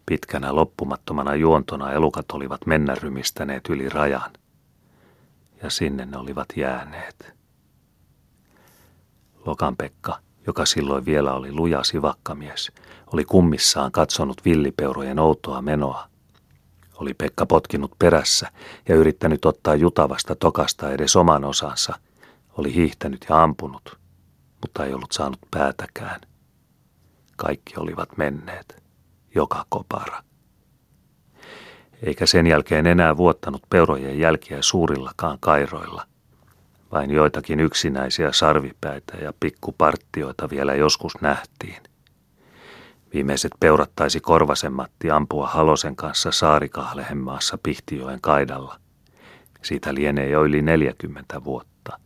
Pitkänä 0.05 0.55
loppumattomana 0.55 1.35
juontona 1.35 1.91
elukat 1.91 2.31
olivat 2.31 2.65
mennä 2.65 2.95
rymistäneet 2.95 3.69
yli 3.69 3.89
rajan. 3.89 4.31
Ja 5.63 5.69
sinne 5.69 6.05
ne 6.05 6.17
olivat 6.17 6.47
jääneet. 6.55 7.33
Lokan 9.45 9.77
Pekka, 9.77 10.19
joka 10.47 10.65
silloin 10.65 11.05
vielä 11.05 11.33
oli 11.33 11.51
luja 11.51 11.83
sivakkamies, 11.83 12.71
oli 13.13 13.25
kummissaan 13.25 13.91
katsonut 13.91 14.45
villipeurojen 14.45 15.19
outoa 15.19 15.61
menoa 15.61 16.11
oli 17.01 17.13
Pekka 17.13 17.45
potkinut 17.45 17.91
perässä 17.99 18.51
ja 18.89 18.95
yrittänyt 18.95 19.45
ottaa 19.45 19.75
jutavasta 19.75 20.35
tokasta 20.35 20.91
edes 20.91 21.15
oman 21.15 21.45
osansa. 21.45 21.99
Oli 22.57 22.75
hiihtänyt 22.75 23.25
ja 23.29 23.43
ampunut, 23.43 23.99
mutta 24.61 24.85
ei 24.85 24.93
ollut 24.93 25.11
saanut 25.11 25.39
päätäkään. 25.51 26.21
Kaikki 27.35 27.73
olivat 27.77 28.17
menneet, 28.17 28.83
joka 29.35 29.65
kopara. 29.69 30.23
Eikä 32.01 32.25
sen 32.25 32.47
jälkeen 32.47 32.87
enää 32.87 33.17
vuottanut 33.17 33.61
peurojen 33.69 34.19
jälkiä 34.19 34.61
suurillakaan 34.61 35.37
kairoilla. 35.39 36.05
Vain 36.91 37.11
joitakin 37.11 37.59
yksinäisiä 37.59 38.31
sarvipäitä 38.31 39.17
ja 39.17 39.33
pikkuparttioita 39.39 40.49
vielä 40.49 40.75
joskus 40.75 41.21
nähtiin. 41.21 41.83
Viimeiset 43.13 43.51
peurat 43.59 43.91
taisi 43.95 44.19
Korvasen 44.19 44.73
Matti 44.73 45.11
ampua 45.11 45.47
Halosen 45.47 45.95
kanssa 45.95 46.31
Saarikahlehemaassa 46.31 47.57
Pihtijoen 47.63 48.21
kaidalla. 48.21 48.79
Siitä 49.61 49.93
lienee 49.93 50.29
jo 50.29 50.45
yli 50.45 50.61
40 50.61 51.43
vuotta. 51.43 51.99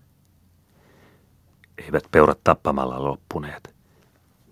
Eivät 1.77 2.03
peurat 2.11 2.39
tappamalla 2.43 3.03
loppuneet. 3.03 3.74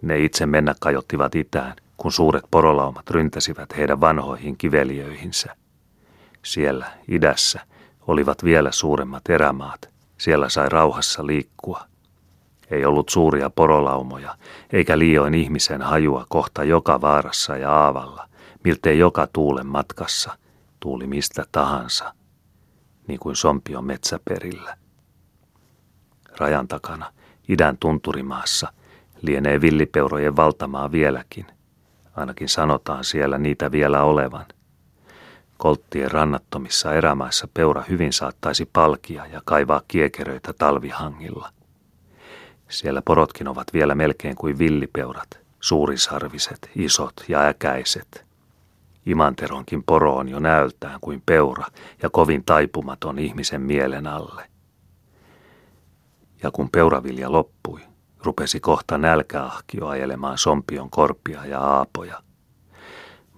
Ne 0.03 0.19
itse 0.19 0.45
mennä 0.45 0.75
kajottivat 0.79 1.35
itään, 1.35 1.73
kun 1.97 2.11
suuret 2.11 2.43
porolaumat 2.51 3.09
ryntäsivät 3.09 3.77
heidän 3.77 4.01
vanhoihin 4.01 4.57
kiveliöihinsä. 4.57 5.55
Siellä, 6.43 6.85
idässä, 7.07 7.59
olivat 8.07 8.43
vielä 8.43 8.71
suuremmat 8.71 9.29
erämaat. 9.29 9.89
Siellä 10.17 10.49
sai 10.49 10.69
rauhassa 10.69 11.27
liikkua– 11.27 11.83
ei 12.73 12.85
ollut 12.85 13.09
suuria 13.09 13.49
porolaumoja, 13.49 14.37
eikä 14.73 14.99
liioin 14.99 15.33
ihmisen 15.33 15.81
hajua 15.81 16.25
kohta 16.29 16.63
joka 16.63 17.01
vaarassa 17.01 17.57
ja 17.57 17.71
aavalla, 17.71 18.29
miltei 18.63 18.99
joka 18.99 19.27
tuulen 19.33 19.67
matkassa, 19.67 20.37
tuuli 20.79 21.07
mistä 21.07 21.45
tahansa, 21.51 22.13
niin 23.07 23.19
kuin 23.19 23.35
sompion 23.35 23.85
metsäperillä. 23.85 24.77
Rajan 26.37 26.67
takana, 26.67 27.13
idän 27.49 27.77
tunturimaassa, 27.77 28.73
lienee 29.23 29.61
villipeurojen 29.61 30.35
valtamaa 30.35 30.91
vieläkin. 30.91 31.45
Ainakin 32.15 32.49
sanotaan 32.49 33.03
siellä 33.03 33.37
niitä 33.37 33.71
vielä 33.71 34.03
olevan. 34.03 34.45
Kolttien 35.57 36.11
rannattomissa 36.11 36.93
erämaissa 36.93 37.47
peura 37.53 37.83
hyvin 37.89 38.13
saattaisi 38.13 38.69
palkia 38.73 39.25
ja 39.25 39.41
kaivaa 39.45 39.81
kiekeröitä 39.87 40.53
talvihangilla– 40.53 41.49
siellä 42.73 43.01
porotkin 43.01 43.47
ovat 43.47 43.67
vielä 43.73 43.95
melkein 43.95 44.35
kuin 44.35 44.57
villipeurat, 44.59 45.39
suurisarviset, 45.59 46.69
isot 46.75 47.13
ja 47.27 47.41
äkäiset. 47.47 48.25
Imanteronkin 49.05 49.83
poro 49.83 50.15
on 50.15 50.29
jo 50.29 50.39
näöltään 50.39 50.99
kuin 51.01 51.23
peura 51.25 51.65
ja 52.01 52.09
kovin 52.09 52.43
taipumaton 52.43 53.19
ihmisen 53.19 53.61
mielen 53.61 54.07
alle. 54.07 54.49
Ja 56.43 56.51
kun 56.51 56.69
peuravilja 56.69 57.31
loppui, 57.31 57.79
rupesi 58.23 58.59
kohta 58.59 58.97
nälkäahkio 58.97 59.87
ajelemaan 59.87 60.37
sompion 60.37 60.89
korpia 60.89 61.45
ja 61.45 61.59
aapoja. 61.59 62.23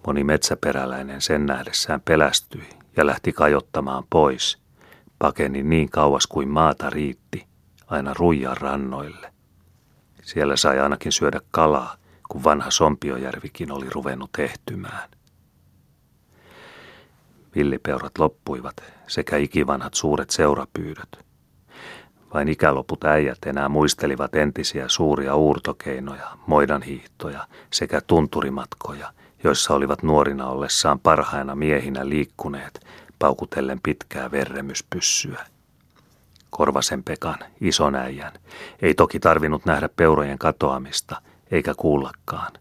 Moni 0.07 0.23
metsäperäläinen 0.23 1.21
sen 1.21 1.45
nähdessään 1.45 2.01
pelästyi 2.01 2.69
ja 2.97 3.05
lähti 3.05 3.33
kajottamaan 3.33 4.03
pois, 4.09 4.57
pakeni 5.19 5.63
niin 5.63 5.89
kauas 5.89 6.27
kuin 6.27 6.49
maata 6.49 6.89
riitti– 6.89 7.47
aina 7.87 8.13
ruijan 8.13 8.57
rannoille. 8.57 9.33
Siellä 10.23 10.55
sai 10.55 10.79
ainakin 10.79 11.11
syödä 11.11 11.41
kalaa, 11.51 11.95
kun 12.29 12.43
vanha 12.43 12.71
Sompiojärvikin 12.71 13.71
oli 13.71 13.89
ruvennut 13.89 14.29
ehtymään. 14.39 15.09
Villipeurat 17.55 18.17
loppuivat 18.17 18.83
sekä 19.07 19.37
ikivanhat 19.37 19.93
suuret 19.93 20.29
seurapyydöt. 20.29 21.24
Vain 22.35 22.47
ikäloput 22.47 23.03
äijät 23.03 23.37
enää 23.45 23.69
muistelivat 23.69 24.35
entisiä 24.35 24.85
suuria 24.87 25.35
uurtokeinoja, 25.35 26.27
moidanhiihtoja 26.47 27.47
sekä 27.73 28.01
tunturimatkoja, 28.01 29.13
joissa 29.43 29.73
olivat 29.73 30.03
nuorina 30.03 30.47
ollessaan 30.47 30.99
parhaina 30.99 31.55
miehinä 31.55 32.09
liikkuneet, 32.09 32.85
paukutellen 33.19 33.79
pitkää 33.83 34.31
verremyspyssyä. 34.31 35.45
Korvasen 36.49 37.03
Pekan, 37.03 37.37
ison 37.61 37.95
äijän. 37.95 38.31
Ei 38.81 38.93
toki 38.93 39.19
tarvinnut 39.19 39.65
nähdä 39.65 39.89
peurojen 39.95 40.39
katoamista, 40.39 41.21
eikä 41.51 41.73
kuullakaan. 41.77 42.51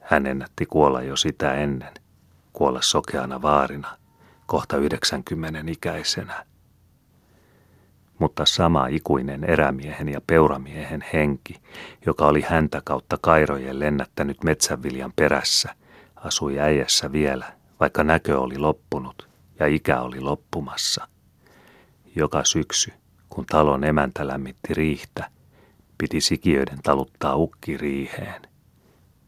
Hän 0.00 0.26
ennätti 0.26 0.66
kuolla 0.66 1.02
jo 1.02 1.16
sitä 1.16 1.54
ennen, 1.54 1.94
kuolla 2.52 2.82
sokeana 2.82 3.42
vaarina, 3.42 3.96
kohta 4.46 4.76
90 4.76 5.64
ikäisenä. 5.66 6.44
Mutta 8.18 8.46
sama 8.46 8.86
ikuinen 8.86 9.44
erämiehen 9.44 10.08
ja 10.08 10.20
peuramiehen 10.26 11.04
henki, 11.12 11.54
joka 12.06 12.26
oli 12.26 12.40
häntä 12.40 12.82
kautta 12.84 13.18
kairojen 13.20 13.80
lennättänyt 13.80 14.44
metsänviljan 14.44 15.12
perässä, 15.16 15.74
asui 16.16 16.60
äijässä 16.60 17.12
vielä, 17.12 17.52
vaikka 17.80 18.04
näkö 18.04 18.40
oli 18.40 18.58
loppunut 18.58 19.28
ja 19.58 19.66
ikä 19.66 20.00
oli 20.00 20.20
loppumassa. 20.20 21.08
Joka 22.16 22.44
syksy 22.44 22.92
kun 23.28 23.46
talon 23.46 23.84
emäntä 23.84 24.26
lämmitti 24.26 24.74
riihtä, 24.74 25.30
piti 25.98 26.20
sikiöiden 26.20 26.78
taluttaa 26.82 27.36
ukki 27.36 27.76
riiheen. 27.76 28.42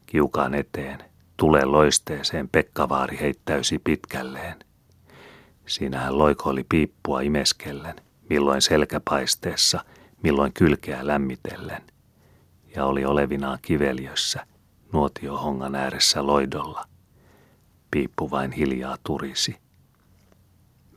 Kiukaan 0.05 0.55
eteen, 0.55 0.99
tulen 1.37 1.71
loisteeseen 1.71 2.49
Pekkavaari 2.49 3.19
heittäysi 3.19 3.79
pitkälleen. 3.79 4.59
Siinähän 5.65 6.17
loikoili 6.17 6.65
piippua 6.69 7.21
imeskellen, 7.21 7.95
milloin 8.31 8.61
selkäpaisteessa, 8.61 9.85
milloin 10.23 10.53
kylkeä 10.53 11.07
lämmitellen. 11.07 11.81
Ja 12.75 12.85
oli 12.85 13.05
olevinaan 13.05 13.59
kiveliössä, 13.61 14.45
nuotiohongan 14.93 15.75
ääressä 15.75 16.25
loidolla. 16.25 16.85
Piippu 17.91 18.31
vain 18.31 18.51
hiljaa 18.51 18.97
turisi. 19.03 19.57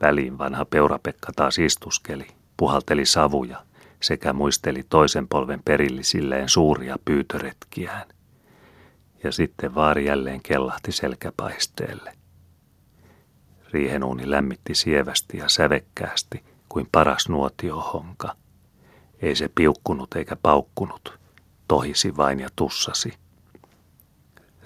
Väliin 0.01 0.39
vanha 0.39 0.65
Peurapekka 0.65 1.33
taas 1.37 1.59
istuskeli, 1.59 2.27
puhalteli 2.57 3.07
savuja 3.07 3.65
sekä 4.03 4.33
muisteli 4.33 4.83
toisen 4.89 5.29
polven 5.29 5.63
perillisilleen 5.65 6.49
suuria 6.49 6.97
pyytöretkiään. 7.05 8.09
Ja 9.25 9.33
sitten 9.33 9.75
vaari 9.75 10.07
jälleen 10.07 10.43
kellahti 10.43 10.93
selkäpaisteelle. 10.93 12.13
Riihenuuni 13.73 14.31
lämmitti 14.31 14.75
sievästi 14.75 15.39
ja 15.39 15.49
sävekkäästi 15.49 16.54
kuin 16.75 16.89
paras 16.93 17.29
nuotiohonka. 17.29 18.37
Ei 19.23 19.37
se 19.37 19.49
piukkunut 19.55 20.15
eikä 20.15 20.37
paukkunut, 20.37 21.19
tohisi 21.69 22.17
vain 22.17 22.41
ja 22.41 22.49
tussasi. 22.57 23.13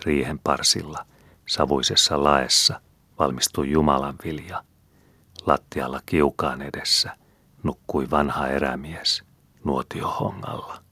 Riihen 0.04 0.38
parsilla, 0.38 1.06
savuisessa 1.48 2.24
laessa, 2.24 2.80
valmistui 3.18 3.70
Jumalan 3.70 4.14
vilja. 4.24 4.64
Lattialla 5.46 6.00
kiukaan 6.06 6.62
edessä 6.62 7.16
nukkui 7.62 8.10
vanha 8.10 8.46
erämies 8.46 9.24
nuotiohongalla. 9.64 10.82